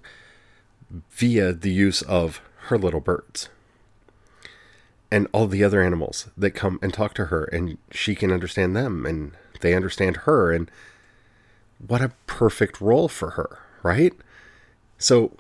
via 1.10 1.52
the 1.52 1.72
use 1.72 2.04
of 2.04 2.42
her 2.68 2.78
little 2.78 3.00
birds 3.00 3.50
and 5.10 5.28
all 5.32 5.48
the 5.48 5.64
other 5.64 5.82
animals 5.82 6.28
that 6.38 6.52
come 6.52 6.78
and 6.84 6.94
talk 6.94 7.16
to 7.16 7.26
her 7.26 7.46
and 7.46 7.80
she 7.90 8.14
can 8.14 8.32
understand 8.32 8.76
them 8.76 9.08
and 9.08 9.32
they 9.62 9.74
understand 9.74 10.18
her 10.18 10.52
and 10.52 10.70
what 11.86 12.02
a 12.02 12.12
perfect 12.28 12.82
role 12.82 13.08
for 13.08 13.32
her 13.32 13.60
right? 13.84 14.14
So 14.98 15.36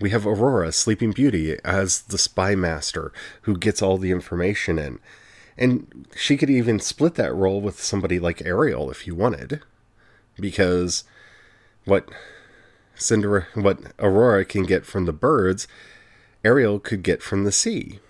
we 0.00 0.10
have 0.10 0.26
aurora 0.26 0.72
sleeping 0.72 1.12
beauty 1.12 1.56
as 1.64 2.02
the 2.02 2.18
spy 2.18 2.54
master 2.54 3.12
who 3.42 3.56
gets 3.56 3.82
all 3.82 3.98
the 3.98 4.10
information 4.10 4.78
in. 4.78 4.98
And 5.56 6.08
she 6.16 6.36
could 6.36 6.50
even 6.50 6.80
split 6.80 7.14
that 7.16 7.34
role 7.34 7.60
with 7.60 7.82
somebody 7.82 8.18
like 8.18 8.42
ariel 8.42 8.90
if 8.90 9.06
you 9.06 9.14
wanted 9.14 9.60
because 10.36 11.04
what 11.84 12.08
Cinder 12.94 13.48
what 13.54 13.80
aurora 13.98 14.44
can 14.44 14.64
get 14.64 14.86
from 14.86 15.04
the 15.04 15.12
birds 15.12 15.68
ariel 16.44 16.78
could 16.78 17.02
get 17.02 17.22
from 17.22 17.44
the 17.44 17.52
sea. 17.52 18.00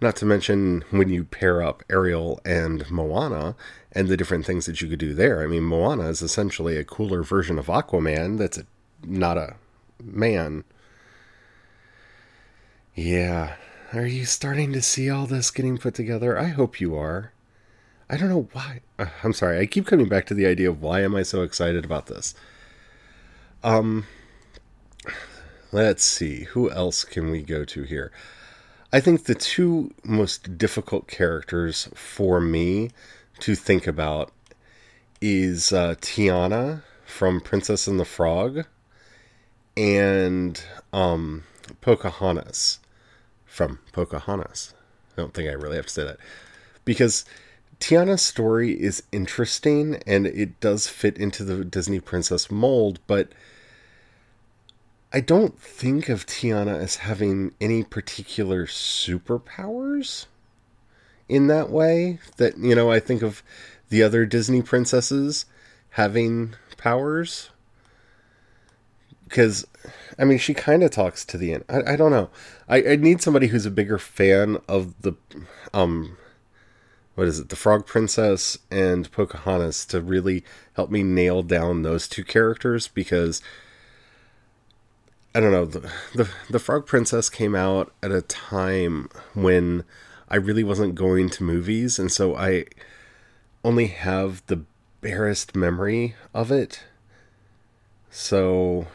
Not 0.00 0.14
to 0.16 0.26
mention 0.26 0.84
when 0.90 1.08
you 1.08 1.24
pair 1.24 1.60
up 1.60 1.82
Ariel 1.90 2.40
and 2.44 2.88
Moana 2.88 3.56
and 3.92 4.08
the 4.08 4.16
different 4.16 4.46
things 4.46 4.66
that 4.66 4.80
you 4.80 4.88
could 4.88 4.98
do 4.98 5.14
there. 5.14 5.42
I 5.42 5.46
mean, 5.46 5.62
Moana 5.62 6.08
is 6.08 6.22
essentially 6.22 6.76
a 6.76 6.84
cooler 6.84 7.22
version 7.22 7.58
of 7.58 7.66
Aquaman 7.66 8.38
that's 8.38 8.58
a, 8.58 8.66
not 9.04 9.38
a 9.38 9.56
man. 10.02 10.64
Yeah. 12.94 13.56
Are 13.92 14.06
you 14.06 14.26
starting 14.26 14.72
to 14.72 14.82
see 14.82 15.08
all 15.08 15.26
this 15.26 15.50
getting 15.50 15.78
put 15.78 15.94
together? 15.94 16.38
I 16.38 16.48
hope 16.48 16.80
you 16.80 16.96
are. 16.96 17.32
I 18.10 18.16
don't 18.16 18.28
know 18.28 18.48
why. 18.52 18.80
Uh, 18.98 19.06
I'm 19.22 19.32
sorry. 19.32 19.58
I 19.58 19.66
keep 19.66 19.86
coming 19.86 20.08
back 20.08 20.26
to 20.26 20.34
the 20.34 20.46
idea 20.46 20.68
of 20.68 20.82
why 20.82 21.02
am 21.02 21.14
I 21.14 21.22
so 21.22 21.42
excited 21.42 21.84
about 21.84 22.06
this? 22.06 22.34
Um 23.62 24.06
let's 25.72 26.04
see. 26.04 26.44
Who 26.44 26.70
else 26.70 27.04
can 27.04 27.30
we 27.30 27.42
go 27.42 27.64
to 27.64 27.82
here? 27.82 28.12
I 28.92 29.00
think 29.00 29.24
the 29.24 29.34
two 29.34 29.92
most 30.02 30.56
difficult 30.56 31.08
characters 31.08 31.88
for 31.94 32.40
me 32.40 32.90
to 33.40 33.54
think 33.54 33.86
about 33.86 34.32
is 35.20 35.72
uh, 35.72 35.94
Tiana 36.00 36.82
from 37.04 37.40
Princess 37.40 37.86
and 37.86 37.98
the 37.98 38.04
Frog 38.04 38.64
and 39.76 40.62
um, 40.92 41.44
Pocahontas 41.80 42.78
from 43.44 43.78
Pocahontas. 43.92 44.74
I 45.16 45.20
don't 45.20 45.34
think 45.34 45.48
I 45.48 45.54
really 45.54 45.76
have 45.76 45.86
to 45.86 45.92
say 45.92 46.04
that 46.04 46.18
because 46.84 47.24
Tiana's 47.80 48.22
story 48.22 48.72
is 48.72 49.02
interesting 49.12 50.02
and 50.06 50.26
it 50.26 50.60
does 50.60 50.88
fit 50.88 51.16
into 51.16 51.44
the 51.44 51.64
Disney 51.64 52.00
princess 52.00 52.50
mold, 52.50 52.98
but 53.06 53.32
I 55.12 55.20
don't 55.20 55.58
think 55.58 56.08
of 56.08 56.26
Tiana 56.26 56.78
as 56.78 56.96
having 56.96 57.54
any 57.60 57.82
particular 57.82 58.66
superpowers 58.66 60.26
in 61.28 61.46
that 61.48 61.70
way. 61.70 62.18
That, 62.36 62.58
you 62.58 62.74
know, 62.74 62.90
I 62.90 63.00
think 63.00 63.22
of 63.22 63.42
the 63.88 64.02
other 64.02 64.26
Disney 64.26 64.62
princesses 64.62 65.46
having 65.90 66.54
powers. 66.76 67.50
Because, 69.24 69.66
I 70.18 70.24
mean, 70.24 70.38
she 70.38 70.54
kind 70.54 70.82
of 70.82 70.90
talks 70.90 71.24
to 71.26 71.36
the 71.36 71.52
end. 71.52 71.64
I, 71.68 71.92
I 71.92 71.96
don't 71.96 72.10
know. 72.10 72.30
I, 72.68 72.82
I 72.82 72.96
need 72.96 73.20
somebody 73.20 73.48
who's 73.48 73.66
a 73.66 73.70
bigger 73.70 73.98
fan 73.98 74.58
of 74.66 74.94
the, 75.02 75.14
um, 75.74 76.16
what 77.14 77.26
is 77.26 77.40
it, 77.40 77.48
the 77.48 77.56
Frog 77.56 77.84
Princess 77.84 78.58
and 78.70 79.10
Pocahontas 79.10 79.84
to 79.86 80.00
really 80.00 80.44
help 80.74 80.90
me 80.90 81.02
nail 81.02 81.42
down 81.42 81.82
those 81.82 82.08
two 82.08 82.24
characters 82.24 82.88
because 82.88 83.42
I 85.34 85.40
don't 85.40 85.52
know 85.52 85.66
the, 85.66 85.92
the 86.14 86.28
the 86.48 86.58
Frog 86.58 86.86
Princess 86.86 87.28
came 87.28 87.54
out 87.54 87.92
at 88.02 88.10
a 88.10 88.22
time 88.22 89.08
when 89.34 89.84
I 90.28 90.36
really 90.36 90.64
wasn't 90.64 90.94
going 90.94 91.30
to 91.30 91.42
movies, 91.42 91.98
and 91.98 92.12
so 92.12 92.36
I 92.36 92.66
only 93.64 93.86
have 93.86 94.44
the 94.46 94.64
barest 95.00 95.56
memory 95.56 96.14
of 96.34 96.50
it. 96.52 96.84
So, 98.10 98.88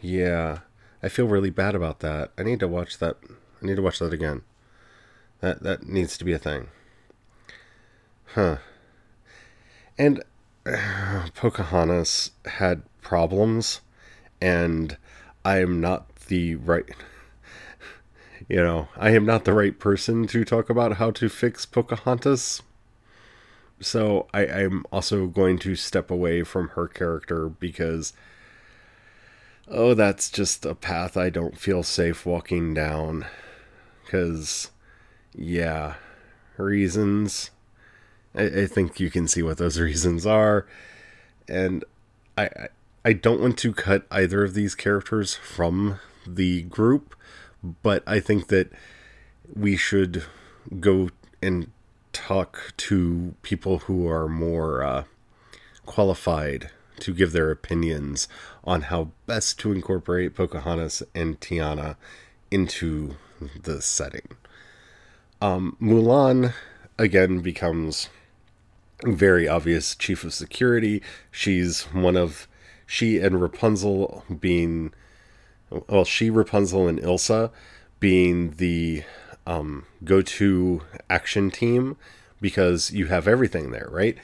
yeah, 0.00 0.60
I 1.02 1.08
feel 1.08 1.28
really 1.28 1.50
bad 1.50 1.74
about 1.74 2.00
that. 2.00 2.32
I 2.36 2.42
need 2.42 2.60
to 2.60 2.68
watch 2.68 2.98
that. 2.98 3.16
I 3.62 3.66
need 3.66 3.76
to 3.76 3.82
watch 3.82 3.98
that 4.00 4.12
again. 4.12 4.42
That 5.40 5.62
that 5.62 5.86
needs 5.86 6.18
to 6.18 6.24
be 6.24 6.32
a 6.32 6.38
thing. 6.38 6.68
Huh. 8.34 8.56
And 9.96 10.22
uh, 10.66 11.28
Pocahontas 11.34 12.32
had 12.44 12.82
problems, 13.02 13.82
and 14.40 14.96
I 15.44 15.58
am 15.58 15.80
not 15.80 16.14
the 16.26 16.56
right 16.56 16.88
you 18.48 18.56
know, 18.56 18.88
I 18.96 19.10
am 19.10 19.24
not 19.24 19.44
the 19.44 19.52
right 19.52 19.78
person 19.78 20.26
to 20.28 20.44
talk 20.44 20.70
about 20.70 20.94
how 20.94 21.10
to 21.12 21.28
fix 21.28 21.66
Pocahontas. 21.66 22.62
So 23.80 24.26
I, 24.32 24.46
I'm 24.46 24.84
also 24.90 25.26
going 25.26 25.58
to 25.60 25.76
step 25.76 26.10
away 26.10 26.42
from 26.42 26.68
her 26.70 26.88
character 26.88 27.48
because 27.48 28.12
oh, 29.68 29.94
that's 29.94 30.30
just 30.30 30.64
a 30.64 30.74
path 30.74 31.16
I 31.16 31.30
don't 31.30 31.58
feel 31.58 31.82
safe 31.82 32.24
walking 32.24 32.72
down. 32.72 33.26
Cause 34.08 34.70
yeah, 35.34 35.94
reasons. 36.56 37.50
I, 38.34 38.44
I 38.44 38.66
think 38.66 39.00
you 39.00 39.10
can 39.10 39.28
see 39.28 39.42
what 39.42 39.58
those 39.58 39.78
reasons 39.80 40.26
are. 40.26 40.66
And 41.48 41.84
I, 42.38 42.68
I 43.04 43.12
don't 43.12 43.40
want 43.40 43.58
to 43.58 43.72
cut 43.72 44.06
either 44.10 44.44
of 44.44 44.54
these 44.54 44.74
characters 44.74 45.34
from 45.34 46.00
the 46.26 46.62
group, 46.62 47.14
but 47.62 48.02
I 48.06 48.20
think 48.20 48.48
that 48.48 48.70
we 49.54 49.76
should 49.76 50.24
go 50.80 51.10
and 51.42 51.70
talk 52.12 52.72
to 52.76 53.34
people 53.42 53.80
who 53.80 54.08
are 54.08 54.28
more 54.28 54.82
uh, 54.82 55.04
qualified 55.84 56.70
to 57.00 57.14
give 57.14 57.32
their 57.32 57.50
opinions 57.50 58.26
on 58.64 58.82
how 58.82 59.10
best 59.26 59.58
to 59.60 59.72
incorporate 59.72 60.34
Pocahontas 60.34 61.02
and 61.14 61.38
Tiana 61.40 61.96
into 62.50 63.16
the 63.62 63.82
setting. 63.82 64.28
Um, 65.42 65.76
Mulan 65.80 66.54
again 66.98 67.40
becomes 67.40 68.08
very 69.04 69.46
obvious 69.46 69.94
chief 69.94 70.24
of 70.24 70.32
security. 70.32 71.02
She's 71.30 71.82
one 71.84 72.16
of 72.16 72.48
she 72.86 73.18
and 73.18 73.40
Rapunzel 73.40 74.24
being 74.40 74.92
well, 75.70 76.04
she, 76.04 76.30
Rapunzel, 76.30 76.88
and 76.88 77.00
Elsa 77.00 77.50
being 77.98 78.52
the 78.52 79.02
um, 79.46 79.86
go 80.04 80.22
to 80.22 80.82
action 81.08 81.50
team 81.50 81.96
because 82.40 82.90
you 82.92 83.06
have 83.06 83.26
everything 83.26 83.70
there, 83.70 83.88
right? 83.90 84.16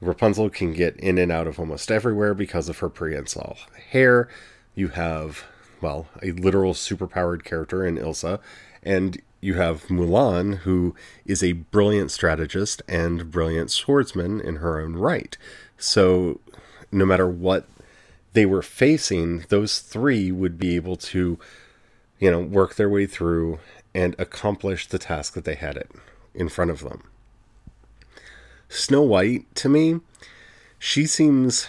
Rapunzel 0.00 0.50
can 0.50 0.72
get 0.72 0.96
in 0.96 1.18
and 1.18 1.30
out 1.30 1.46
of 1.46 1.58
almost 1.58 1.90
everywhere 1.90 2.34
because 2.34 2.68
of 2.68 2.78
her 2.78 2.88
prehensile 2.88 3.58
hair. 3.90 4.28
You 4.74 4.88
have, 4.88 5.44
well, 5.80 6.08
a 6.22 6.32
literal 6.32 6.74
superpowered 6.74 7.44
character 7.44 7.84
in 7.84 7.98
Elsa, 7.98 8.40
and 8.82 9.20
you 9.40 9.54
have 9.54 9.86
Mulan, 9.88 10.58
who 10.58 10.94
is 11.24 11.42
a 11.42 11.52
brilliant 11.52 12.10
strategist 12.10 12.82
and 12.88 13.30
brilliant 13.30 13.70
swordsman 13.70 14.40
in 14.40 14.56
her 14.56 14.80
own 14.80 14.94
right. 14.94 15.36
So, 15.78 16.40
no 16.92 17.06
matter 17.06 17.28
what 17.28 17.66
they 18.32 18.46
were 18.46 18.62
facing, 18.62 19.44
those 19.48 19.80
three 19.80 20.30
would 20.30 20.58
be 20.58 20.76
able 20.76 20.96
to, 20.96 21.38
you 22.18 22.30
know, 22.30 22.40
work 22.40 22.76
their 22.76 22.88
way 22.88 23.06
through 23.06 23.58
and 23.94 24.14
accomplish 24.18 24.86
the 24.86 24.98
task 24.98 25.34
that 25.34 25.44
they 25.44 25.56
had 25.56 25.76
it 25.76 25.90
in 26.34 26.48
front 26.48 26.70
of 26.70 26.80
them. 26.80 27.02
Snow 28.68 29.02
White, 29.02 29.52
to 29.56 29.68
me, 29.68 30.00
she 30.78 31.06
seems 31.06 31.66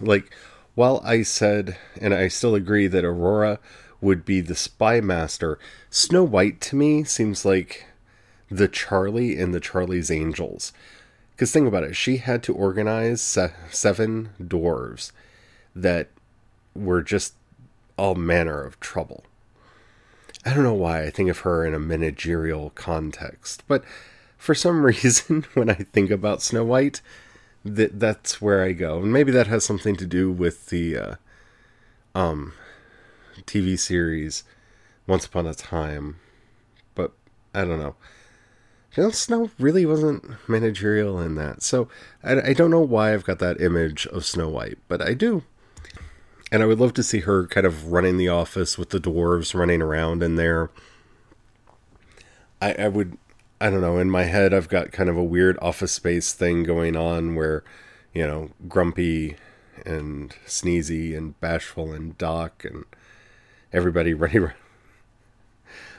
like, 0.00 0.32
while 0.76 1.00
I 1.04 1.22
said, 1.22 1.76
and 2.00 2.14
I 2.14 2.28
still 2.28 2.54
agree 2.54 2.86
that 2.86 3.04
Aurora 3.04 3.58
would 4.00 4.24
be 4.24 4.40
the 4.40 4.54
spy 4.54 5.00
master, 5.00 5.58
Snow 5.90 6.22
White 6.22 6.60
to 6.62 6.76
me 6.76 7.02
seems 7.02 7.44
like 7.44 7.86
the 8.48 8.68
Charlie 8.68 9.38
and 9.38 9.52
the 9.52 9.60
Charlie's 9.60 10.10
Angels. 10.10 10.72
Because 11.32 11.50
think 11.50 11.66
about 11.66 11.84
it, 11.84 11.96
she 11.96 12.18
had 12.18 12.42
to 12.44 12.54
organize 12.54 13.20
se- 13.20 13.52
seven 13.70 14.30
dwarves 14.40 15.10
that 15.74 16.08
were 16.74 17.02
just 17.02 17.34
all 17.96 18.14
manner 18.14 18.64
of 18.64 18.80
trouble. 18.80 19.24
I 20.44 20.54
don't 20.54 20.62
know 20.62 20.74
why 20.74 21.02
I 21.02 21.10
think 21.10 21.28
of 21.28 21.40
her 21.40 21.66
in 21.66 21.74
a 21.74 21.78
managerial 21.78 22.70
context, 22.70 23.62
but 23.68 23.84
for 24.38 24.54
some 24.54 24.82
reason, 24.86 25.44
when 25.54 25.68
I 25.68 25.74
think 25.74 26.10
about 26.10 26.42
Snow 26.42 26.64
White, 26.64 27.02
that 27.64 28.00
that's 28.00 28.40
where 28.40 28.64
I 28.64 28.72
go, 28.72 28.98
and 28.98 29.12
maybe 29.12 29.32
that 29.32 29.48
has 29.48 29.64
something 29.64 29.96
to 29.96 30.06
do 30.06 30.32
with 30.32 30.66
the 30.66 30.96
uh, 30.96 31.14
um, 32.14 32.54
TV 33.42 33.78
series 33.78 34.44
Once 35.06 35.26
Upon 35.26 35.46
a 35.46 35.54
Time, 35.54 36.16
but 36.94 37.12
I 37.54 37.64
don't 37.64 37.78
know. 37.78 37.96
Snow 39.12 39.50
really 39.58 39.86
wasn't 39.86 40.24
managerial 40.48 41.20
in 41.20 41.36
that. 41.36 41.62
So 41.62 41.88
I, 42.24 42.40
I 42.40 42.52
don't 42.54 42.72
know 42.72 42.80
why 42.80 43.14
I've 43.14 43.24
got 43.24 43.38
that 43.38 43.60
image 43.60 44.06
of 44.08 44.24
Snow 44.24 44.48
White, 44.48 44.78
but 44.88 45.00
I 45.00 45.14
do. 45.14 45.44
And 46.52 46.62
I 46.62 46.66
would 46.66 46.80
love 46.80 46.94
to 46.94 47.02
see 47.02 47.20
her 47.20 47.46
kind 47.46 47.66
of 47.66 47.92
running 47.92 48.16
the 48.16 48.28
office 48.28 48.76
with 48.76 48.90
the 48.90 49.00
dwarves 49.00 49.54
running 49.54 49.80
around 49.80 50.22
in 50.22 50.36
there. 50.36 50.70
I, 52.60 52.72
I 52.72 52.88
would, 52.88 53.16
I 53.60 53.70
don't 53.70 53.80
know, 53.80 53.98
in 53.98 54.10
my 54.10 54.24
head, 54.24 54.52
I've 54.52 54.68
got 54.68 54.92
kind 54.92 55.08
of 55.08 55.16
a 55.16 55.24
weird 55.24 55.58
office 55.62 55.92
space 55.92 56.32
thing 56.32 56.64
going 56.64 56.96
on 56.96 57.36
where, 57.36 57.62
you 58.12 58.26
know, 58.26 58.50
Grumpy 58.68 59.36
and 59.86 60.34
Sneezy 60.46 61.16
and 61.16 61.38
Bashful 61.40 61.92
and 61.92 62.18
Doc 62.18 62.64
and 62.64 62.84
everybody 63.72 64.12
around. 64.14 64.52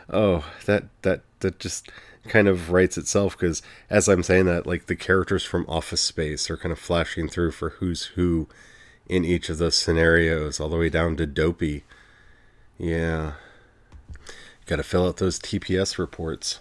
Oh, 0.09 0.45
that, 0.65 0.85
that, 1.03 1.21
that 1.39 1.59
just 1.59 1.89
kind 2.27 2.47
of 2.47 2.71
writes 2.71 2.97
itself 2.97 3.37
because 3.37 3.61
as 3.89 4.07
I'm 4.07 4.23
saying 4.23 4.45
that, 4.45 4.67
like 4.67 4.87
the 4.87 4.95
characters 4.95 5.43
from 5.43 5.65
Office 5.67 6.01
Space 6.01 6.49
are 6.49 6.57
kind 6.57 6.71
of 6.71 6.79
flashing 6.79 7.27
through 7.27 7.51
for 7.51 7.71
who's 7.71 8.03
who 8.15 8.47
in 9.07 9.25
each 9.25 9.49
of 9.49 9.57
those 9.57 9.77
scenarios, 9.77 10.59
all 10.59 10.69
the 10.69 10.77
way 10.77 10.89
down 10.89 11.17
to 11.17 11.25
Dopey. 11.25 11.83
Yeah. 12.77 13.33
Got 14.65 14.77
to 14.77 14.83
fill 14.83 15.07
out 15.07 15.17
those 15.17 15.39
TPS 15.39 15.97
reports. 15.97 16.59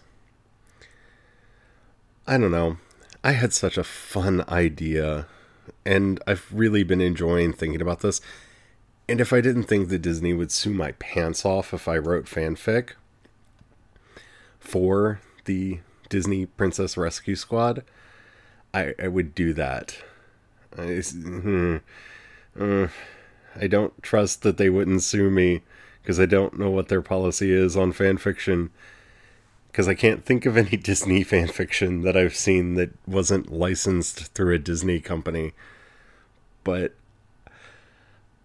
I 2.26 2.38
don't 2.38 2.50
know. 2.50 2.78
I 3.22 3.32
had 3.32 3.52
such 3.52 3.76
a 3.76 3.84
fun 3.84 4.44
idea, 4.48 5.26
and 5.84 6.20
I've 6.26 6.46
really 6.52 6.82
been 6.82 7.00
enjoying 7.00 7.52
thinking 7.52 7.82
about 7.82 8.00
this. 8.00 8.20
And 9.08 9.20
if 9.20 9.32
I 9.32 9.40
didn't 9.40 9.64
think 9.64 9.88
that 9.88 9.98
Disney 10.02 10.32
would 10.32 10.52
sue 10.52 10.72
my 10.72 10.92
pants 10.92 11.44
off 11.44 11.74
if 11.74 11.88
I 11.88 11.98
wrote 11.98 12.26
fanfic 12.26 12.90
for 14.58 15.20
the 15.44 15.80
Disney 16.08 16.46
Princess 16.46 16.96
Rescue 16.96 17.34
Squad, 17.34 17.84
I, 18.72 18.94
I 19.02 19.08
would 19.08 19.34
do 19.34 19.52
that. 19.54 19.96
I, 20.78 21.02
hmm, 21.02 21.78
uh, 22.58 22.88
I 23.60 23.66
don't 23.66 24.02
trust 24.02 24.42
that 24.42 24.56
they 24.56 24.70
wouldn't 24.70 25.02
sue 25.02 25.30
me 25.30 25.62
because 26.02 26.18
I 26.18 26.26
don't 26.26 26.58
know 26.58 26.70
what 26.70 26.88
their 26.88 27.02
policy 27.02 27.52
is 27.52 27.76
on 27.76 27.92
fan 27.92 28.18
fiction. 28.18 28.70
Because 29.70 29.86
I 29.86 29.94
can't 29.94 30.24
think 30.24 30.46
of 30.46 30.56
any 30.56 30.76
Disney 30.76 31.22
fan 31.22 31.48
fiction 31.48 32.02
that 32.02 32.16
I've 32.16 32.34
seen 32.34 32.74
that 32.74 32.90
wasn't 33.06 33.52
licensed 33.52 34.34
through 34.34 34.54
a 34.54 34.58
Disney 34.58 35.00
company. 35.00 35.52
But 36.64 36.94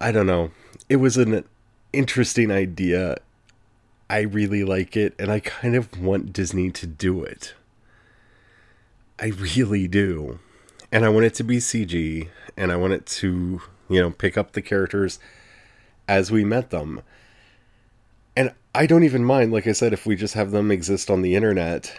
I 0.00 0.12
don't 0.12 0.26
know. 0.26 0.50
It 0.88 0.96
was 0.96 1.16
an 1.16 1.44
interesting 1.92 2.50
idea 2.50 3.16
I 4.08 4.20
really 4.20 4.62
like 4.62 4.96
it, 4.96 5.14
and 5.18 5.32
I 5.32 5.40
kind 5.40 5.74
of 5.74 6.00
want 6.00 6.32
Disney 6.32 6.70
to 6.70 6.86
do 6.86 7.24
it. 7.24 7.54
I 9.18 9.28
really 9.28 9.88
do. 9.88 10.38
And 10.92 11.04
I 11.04 11.08
want 11.08 11.26
it 11.26 11.34
to 11.34 11.44
be 11.44 11.56
CG, 11.56 12.28
and 12.56 12.70
I 12.70 12.76
want 12.76 12.92
it 12.92 13.06
to, 13.06 13.62
you 13.88 14.00
know, 14.00 14.10
pick 14.10 14.36
up 14.36 14.52
the 14.52 14.62
characters 14.62 15.18
as 16.08 16.30
we 16.30 16.44
met 16.44 16.70
them. 16.70 17.02
And 18.36 18.52
I 18.74 18.86
don't 18.86 19.04
even 19.04 19.24
mind, 19.24 19.52
like 19.52 19.66
I 19.66 19.72
said, 19.72 19.92
if 19.92 20.06
we 20.06 20.16
just 20.16 20.34
have 20.34 20.50
them 20.50 20.70
exist 20.70 21.10
on 21.10 21.22
the 21.22 21.34
internet 21.34 21.98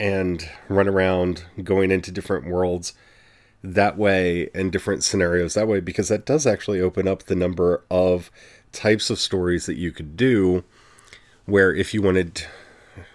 and 0.00 0.48
run 0.68 0.88
around 0.88 1.44
going 1.62 1.90
into 1.90 2.10
different 2.10 2.46
worlds 2.46 2.94
that 3.62 3.96
way 3.96 4.50
and 4.54 4.70
different 4.70 5.04
scenarios 5.04 5.54
that 5.54 5.68
way, 5.68 5.80
because 5.80 6.08
that 6.08 6.26
does 6.26 6.46
actually 6.46 6.80
open 6.80 7.08
up 7.08 7.24
the 7.24 7.34
number 7.34 7.84
of 7.90 8.30
types 8.72 9.10
of 9.10 9.18
stories 9.18 9.66
that 9.66 9.76
you 9.76 9.90
could 9.92 10.16
do 10.16 10.64
where 11.46 11.74
if 11.74 11.94
you 11.94 12.02
wanted, 12.02 12.44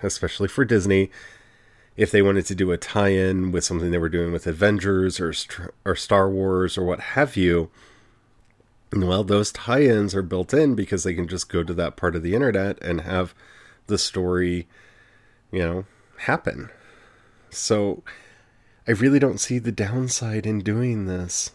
especially 0.02 0.48
for 0.48 0.66
Disney, 0.66 1.12
if 1.96 2.10
they 2.10 2.22
wanted 2.22 2.46
to 2.48 2.56
do 2.56 2.72
a 2.72 2.78
tie-in 2.78 3.52
with 3.52 3.64
something 3.64 3.92
they 3.92 3.98
were 3.98 4.10
doing 4.10 4.32
with 4.32 4.48
Avengers 4.48 5.20
or 5.20 5.34
or 5.86 5.96
Star 5.96 6.30
Wars 6.30 6.78
or 6.78 6.84
what 6.84 7.00
have 7.00 7.38
you, 7.38 7.70
well, 8.96 9.24
those 9.24 9.52
tie-ins 9.52 10.14
are 10.14 10.22
built 10.22 10.54
in 10.54 10.76
because 10.76 11.04
they 11.04 11.14
can 11.14 11.28
just 11.28 11.50
go 11.50 11.64
to 11.64 11.74
that 11.74 11.96
part 11.96 12.16
of 12.16 12.24
the 12.24 12.36
internet 12.36 12.82
and 12.82 13.02
have 13.02 13.34
the 13.88 13.98
story, 13.98 14.68
you 15.52 15.60
know, 15.60 15.86
happen. 16.20 16.70
So 17.50 18.04
I 18.88 18.92
really 18.92 19.20
don't 19.20 19.40
see 19.40 19.60
the 19.60 19.72
downside 19.72 20.46
in 20.46 20.60
doing 20.60 21.06
this. 21.06 21.52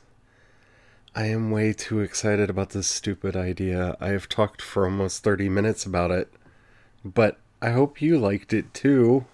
I 1.14 1.26
am 1.26 1.50
way 1.50 1.72
too 1.72 2.00
excited 2.00 2.48
about 2.48 2.70
this 2.70 2.86
stupid 2.86 3.36
idea. 3.36 3.96
I 4.00 4.08
have 4.08 4.28
talked 4.28 4.62
for 4.62 4.84
almost 4.84 5.22
30 5.22 5.48
minutes 5.48 5.84
about 5.84 6.10
it 6.10 6.32
but 7.04 7.38
I 7.60 7.70
hope 7.70 8.00
you 8.00 8.18
liked 8.18 8.52
it 8.52 8.72
too. 8.74 9.26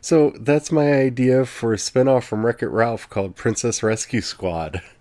So 0.00 0.32
that's 0.38 0.70
my 0.70 0.92
idea 0.92 1.46
for 1.46 1.72
a 1.72 1.76
spinoff 1.76 2.24
from 2.24 2.44
Wreck 2.44 2.62
It 2.62 2.68
Ralph 2.68 3.08
called 3.08 3.36
Princess 3.36 3.82
Rescue 3.82 4.20
Squad. 4.20 4.82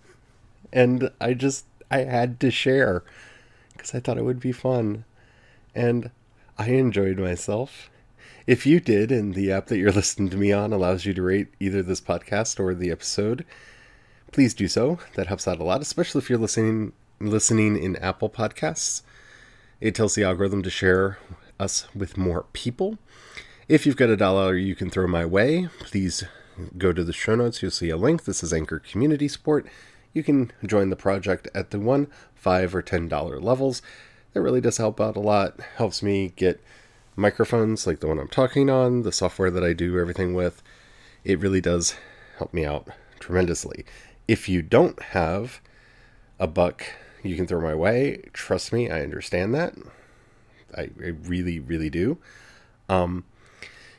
And 0.75 1.11
I 1.21 1.35
just, 1.35 1.65
I 1.93 2.05
had 2.05 2.39
to 2.39 2.49
share 2.49 3.03
because 3.73 3.93
I 3.93 3.99
thought 3.99 4.17
it 4.17 4.25
would 4.25 4.39
be 4.39 4.51
fun. 4.51 5.05
And 5.75 6.09
I 6.57 6.69
enjoyed 6.69 7.19
myself. 7.19 7.91
If 8.47 8.65
you 8.65 8.79
did, 8.79 9.11
and 9.11 9.35
the 9.35 9.51
app 9.51 9.67
that 9.67 9.77
you're 9.77 9.91
listening 10.01 10.29
to 10.29 10.37
me 10.37 10.51
on 10.51 10.73
allows 10.73 11.05
you 11.05 11.13
to 11.13 11.21
rate 11.21 11.49
either 11.59 11.83
this 11.83 12.01
podcast 12.01 12.59
or 12.59 12.73
the 12.73 12.89
episode, 12.89 13.45
please 14.31 14.55
do 14.55 14.67
so. 14.67 14.97
That 15.13 15.27
helps 15.27 15.47
out 15.47 15.59
a 15.59 15.63
lot, 15.63 15.81
especially 15.81 16.19
if 16.19 16.29
you're 16.29 16.39
listening 16.39 16.93
listening 17.19 17.77
in 17.77 17.95
Apple 17.97 18.29
Podcasts. 18.29 19.03
It 19.79 19.93
tells 19.93 20.15
the 20.15 20.23
algorithm 20.23 20.63
to 20.63 20.71
share 20.71 21.19
us 21.59 21.87
with 21.93 22.17
more 22.17 22.47
people. 22.53 22.97
If 23.69 23.85
you've 23.85 23.97
got 23.97 24.09
a 24.09 24.17
dollar 24.17 24.55
you 24.55 24.75
can 24.75 24.89
throw 24.89 25.07
my 25.07 25.25
way, 25.25 25.69
please 25.79 26.23
go 26.75 26.91
to 26.91 27.03
the 27.03 27.13
show 27.13 27.35
notes. 27.35 27.61
You'll 27.61 27.71
see 27.71 27.91
a 27.91 27.97
link. 27.97 28.25
This 28.25 28.41
is 28.41 28.51
Anchor 28.51 28.79
Community 28.79 29.27
Support. 29.27 29.67
You 30.13 30.23
can 30.23 30.51
join 30.65 30.89
the 30.89 30.95
project 30.95 31.47
at 31.55 31.71
the 31.71 31.79
one, 31.79 32.07
five, 32.35 32.73
or 32.75 32.81
ten 32.81 33.07
dollar 33.07 33.39
levels. 33.39 33.81
That 34.33 34.41
really 34.41 34.61
does 34.61 34.77
help 34.77 35.01
out 35.01 35.15
a 35.15 35.19
lot. 35.19 35.59
Helps 35.77 36.01
me 36.01 36.33
get 36.35 36.63
microphones 37.15 37.85
like 37.85 37.99
the 37.99 38.07
one 38.07 38.19
I'm 38.19 38.27
talking 38.27 38.69
on, 38.69 39.03
the 39.03 39.11
software 39.11 39.51
that 39.51 39.63
I 39.63 39.73
do 39.73 39.99
everything 39.99 40.33
with. 40.33 40.61
It 41.23 41.39
really 41.39 41.61
does 41.61 41.95
help 42.37 42.53
me 42.53 42.65
out 42.65 42.87
tremendously. 43.19 43.85
If 44.27 44.47
you 44.47 44.61
don't 44.61 45.01
have 45.01 45.61
a 46.39 46.47
buck 46.47 46.85
you 47.23 47.35
can 47.35 47.47
throw 47.47 47.61
my 47.61 47.73
way, 47.73 48.21
trust 48.33 48.73
me, 48.73 48.89
I 48.89 49.01
understand 49.01 49.55
that. 49.55 49.75
I, 50.75 50.89
I 51.01 51.07
really, 51.23 51.59
really 51.59 51.89
do. 51.89 52.17
Um, 52.89 53.23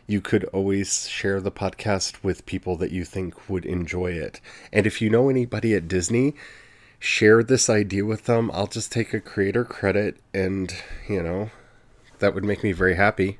you 0.06 0.20
could 0.20 0.44
always 0.44 1.08
share 1.08 1.40
the 1.40 1.50
podcast 1.50 2.22
with 2.22 2.46
people 2.46 2.76
that 2.76 2.90
you 2.90 3.04
think 3.04 3.48
would 3.48 3.64
enjoy 3.64 4.12
it. 4.12 4.40
And 4.72 4.86
if 4.86 5.00
you 5.00 5.08
know 5.08 5.28
anybody 5.28 5.74
at 5.74 5.88
Disney, 5.88 6.34
share 6.98 7.42
this 7.42 7.70
idea 7.70 8.04
with 8.04 8.24
them. 8.24 8.50
I'll 8.52 8.66
just 8.66 8.92
take 8.92 9.14
a 9.14 9.20
creator 9.20 9.64
credit 9.64 10.18
and, 10.32 10.74
you 11.08 11.22
know, 11.22 11.50
that 12.18 12.34
would 12.34 12.44
make 12.44 12.62
me 12.62 12.72
very 12.72 12.96
happy. 12.96 13.38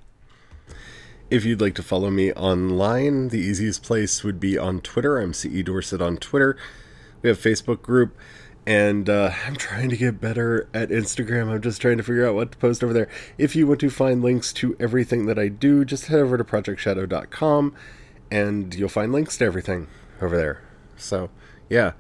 If 1.31 1.45
you'd 1.45 1.61
like 1.61 1.75
to 1.77 1.83
follow 1.83 2.11
me 2.11 2.33
online, 2.33 3.29
the 3.29 3.41
easiest 3.41 3.83
place 3.83 4.23
would 4.23 4.39
be 4.39 4.57
on 4.57 4.81
Twitter. 4.81 5.19
I'm 5.19 5.33
CE 5.33 5.63
Dorset 5.65 6.01
on 6.01 6.17
Twitter. 6.17 6.57
We 7.23 7.29
have 7.29 7.39
Facebook 7.39 7.83
group 7.83 8.17
and 8.67 9.11
uh, 9.11 9.33
I'm 9.47 9.57
trying 9.57 9.91
to 9.91 9.97
get 9.97 10.21
better 10.21 10.69
at 10.73 10.89
Instagram. 10.89 11.49
I'm 11.49 11.61
just 11.61 11.81
trying 11.81 11.99
to 11.99 12.03
figure 12.03 12.27
out 12.27 12.35
what 12.35 12.53
to 12.53 12.59
post 12.59 12.83
over 12.83 12.93
there. 12.93 13.09
If 13.37 13.55
you 13.55 13.67
want 13.67 13.81
to 13.81 13.91
find 13.91 14.23
links 14.23 14.53
to 14.55 14.77
everything 14.81 15.27
that 15.27 15.39
I 15.39 15.49
do, 15.49 15.85
just 15.85 16.07
head 16.07 16.21
over 16.21 16.39
to 16.39 16.45
projectshadow.com 16.45 17.75
and 18.31 18.75
you'll 18.75 18.89
find 18.89 19.13
links 19.13 19.37
to 19.39 19.45
everything 19.45 19.89
over 20.21 20.37
there. 20.37 20.63
So, 20.97 21.31
yeah. 21.69 21.93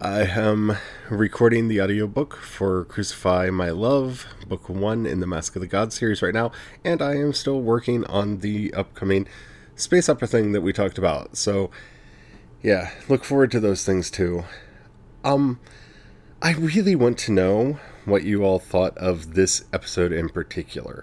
I 0.00 0.24
am 0.24 0.76
recording 1.08 1.68
the 1.68 1.80
audiobook 1.80 2.36
for 2.36 2.84
Crucify 2.84 3.48
My 3.50 3.70
Love, 3.70 4.26
book 4.46 4.68
one 4.68 5.06
in 5.06 5.20
the 5.20 5.26
Mask 5.26 5.54
of 5.54 5.62
the 5.62 5.68
Gods 5.68 5.96
series 5.96 6.20
right 6.20 6.34
now, 6.34 6.50
and 6.84 7.00
I 7.00 7.14
am 7.14 7.32
still 7.32 7.60
working 7.60 8.04
on 8.06 8.38
the 8.38 8.74
upcoming 8.74 9.28
space 9.76 10.08
opera 10.08 10.26
thing 10.26 10.52
that 10.52 10.62
we 10.62 10.72
talked 10.72 10.98
about. 10.98 11.36
So, 11.36 11.70
yeah, 12.60 12.90
look 13.08 13.24
forward 13.24 13.50
to 13.52 13.60
those 13.60 13.84
things 13.84 14.10
too. 14.10 14.44
Um, 15.24 15.58
I 16.42 16.52
really 16.52 16.94
want 16.94 17.16
to 17.20 17.32
know 17.32 17.80
what 18.04 18.24
you 18.24 18.44
all 18.44 18.58
thought 18.58 18.96
of 18.98 19.32
this 19.32 19.64
episode 19.72 20.12
in 20.12 20.28
particular. 20.28 21.02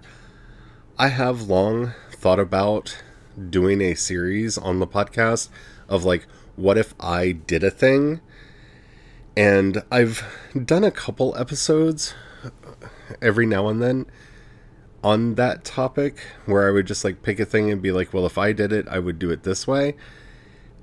I 0.99 1.07
have 1.07 1.49
long 1.49 1.93
thought 2.12 2.39
about 2.39 3.01
doing 3.49 3.81
a 3.81 3.95
series 3.95 4.60
on 4.60 4.77
the 4.77 4.86
podcast 4.86 5.49
of 5.89 6.05
like, 6.05 6.27
what 6.55 6.77
if 6.77 6.93
I 6.99 7.31
did 7.31 7.63
a 7.63 7.71
thing? 7.71 8.21
And 9.36 9.81
I've 9.91 10.23
done 10.65 10.84
a 10.84 10.91
couple 10.91 11.36
episodes 11.36 12.13
every 13.23 13.47
now 13.47 13.69
and 13.69 13.81
then 13.81 14.05
on 15.03 15.34
that 15.34 15.63
topic 15.63 16.19
where 16.45 16.67
I 16.67 16.71
would 16.71 16.86
just 16.86 17.03
like 17.03 17.23
pick 17.23 17.39
a 17.39 17.45
thing 17.45 17.71
and 17.71 17.81
be 17.81 17.91
like, 17.91 18.13
well, 18.13 18.27
if 18.27 18.38
I 18.38 18.51
did 18.51 18.71
it, 18.71 18.88
I 18.88 18.99
would 18.99 19.17
do 19.17 19.31
it 19.31 19.41
this 19.41 19.65
way. 19.65 19.95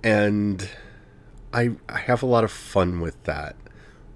And 0.03 0.68
I 1.53 1.73
I 1.89 1.99
have 1.99 2.23
a 2.23 2.27
lot 2.27 2.45
of 2.45 2.51
fun 2.51 3.01
with 3.01 3.23
that, 3.25 3.57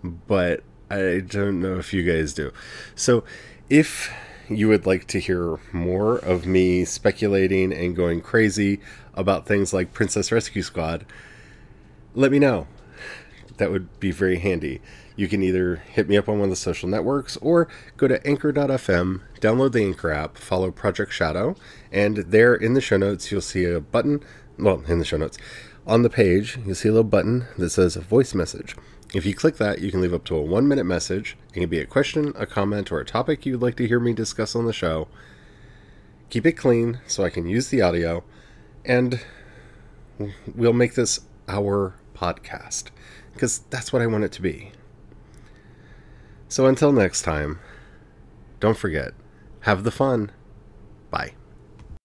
but 0.02 0.62
I 0.90 1.22
don't 1.26 1.60
know 1.60 1.78
if 1.78 1.92
you 1.92 2.02
guys 2.02 2.34
do. 2.34 2.52
So, 2.94 3.24
if 3.70 4.12
you 4.48 4.68
would 4.68 4.86
like 4.86 5.06
to 5.06 5.18
hear 5.18 5.58
more 5.72 6.16
of 6.16 6.46
me 6.46 6.84
speculating 6.84 7.72
and 7.72 7.96
going 7.96 8.20
crazy 8.20 8.80
about 9.14 9.46
things 9.46 9.72
like 9.72 9.94
Princess 9.94 10.30
Rescue 10.30 10.62
Squad, 10.62 11.06
let 12.14 12.30
me 12.30 12.38
know. 12.38 12.66
That 13.56 13.70
would 13.70 14.00
be 14.00 14.10
very 14.10 14.38
handy. 14.38 14.80
You 15.14 15.28
can 15.28 15.42
either 15.42 15.76
hit 15.76 16.08
me 16.08 16.16
up 16.16 16.28
on 16.28 16.38
one 16.38 16.44
of 16.44 16.50
the 16.50 16.56
social 16.56 16.88
networks 16.88 17.36
or 17.38 17.68
go 17.96 18.08
to 18.08 18.26
anchor.fm, 18.26 19.20
download 19.40 19.72
the 19.72 19.84
Anchor 19.84 20.10
app, 20.10 20.38
follow 20.38 20.70
Project 20.70 21.12
Shadow, 21.12 21.54
and 21.90 22.16
there 22.18 22.54
in 22.54 22.74
the 22.74 22.80
show 22.80 22.96
notes 22.96 23.30
you'll 23.30 23.40
see 23.42 23.64
a 23.64 23.80
button. 23.80 24.20
Well, 24.58 24.82
in 24.88 24.98
the 24.98 25.04
show 25.04 25.18
notes, 25.18 25.38
on 25.86 26.02
the 26.02 26.10
page, 26.10 26.58
you'll 26.64 26.74
see 26.74 26.88
a 26.88 26.92
little 26.92 27.04
button 27.04 27.46
that 27.58 27.70
says 27.70 27.96
voice 27.96 28.34
message. 28.34 28.76
If 29.14 29.26
you 29.26 29.34
click 29.34 29.56
that, 29.56 29.80
you 29.80 29.90
can 29.90 30.00
leave 30.00 30.14
up 30.14 30.24
to 30.24 30.36
a 30.36 30.40
one 30.40 30.66
minute 30.66 30.84
message. 30.84 31.36
It 31.50 31.60
can 31.60 31.68
be 31.68 31.80
a 31.80 31.86
question, 31.86 32.32
a 32.36 32.46
comment, 32.46 32.90
or 32.90 33.00
a 33.00 33.04
topic 33.04 33.44
you'd 33.44 33.60
like 33.60 33.76
to 33.76 33.86
hear 33.86 34.00
me 34.00 34.12
discuss 34.12 34.54
on 34.56 34.64
the 34.64 34.72
show. 34.72 35.08
Keep 36.30 36.46
it 36.46 36.52
clean 36.52 37.00
so 37.06 37.24
I 37.24 37.30
can 37.30 37.46
use 37.46 37.68
the 37.68 37.82
audio, 37.82 38.24
and 38.84 39.20
we'll 40.54 40.72
make 40.72 40.94
this 40.94 41.20
our 41.46 41.94
podcast 42.14 42.84
because 43.34 43.58
that's 43.70 43.92
what 43.92 44.00
I 44.00 44.06
want 44.06 44.24
it 44.24 44.32
to 44.32 44.42
be. 44.42 44.72
So 46.48 46.66
until 46.66 46.92
next 46.92 47.22
time, 47.22 47.58
don't 48.60 48.78
forget, 48.78 49.12
have 49.60 49.84
the 49.84 49.90
fun. 49.90 50.32
Bye. 51.10 51.32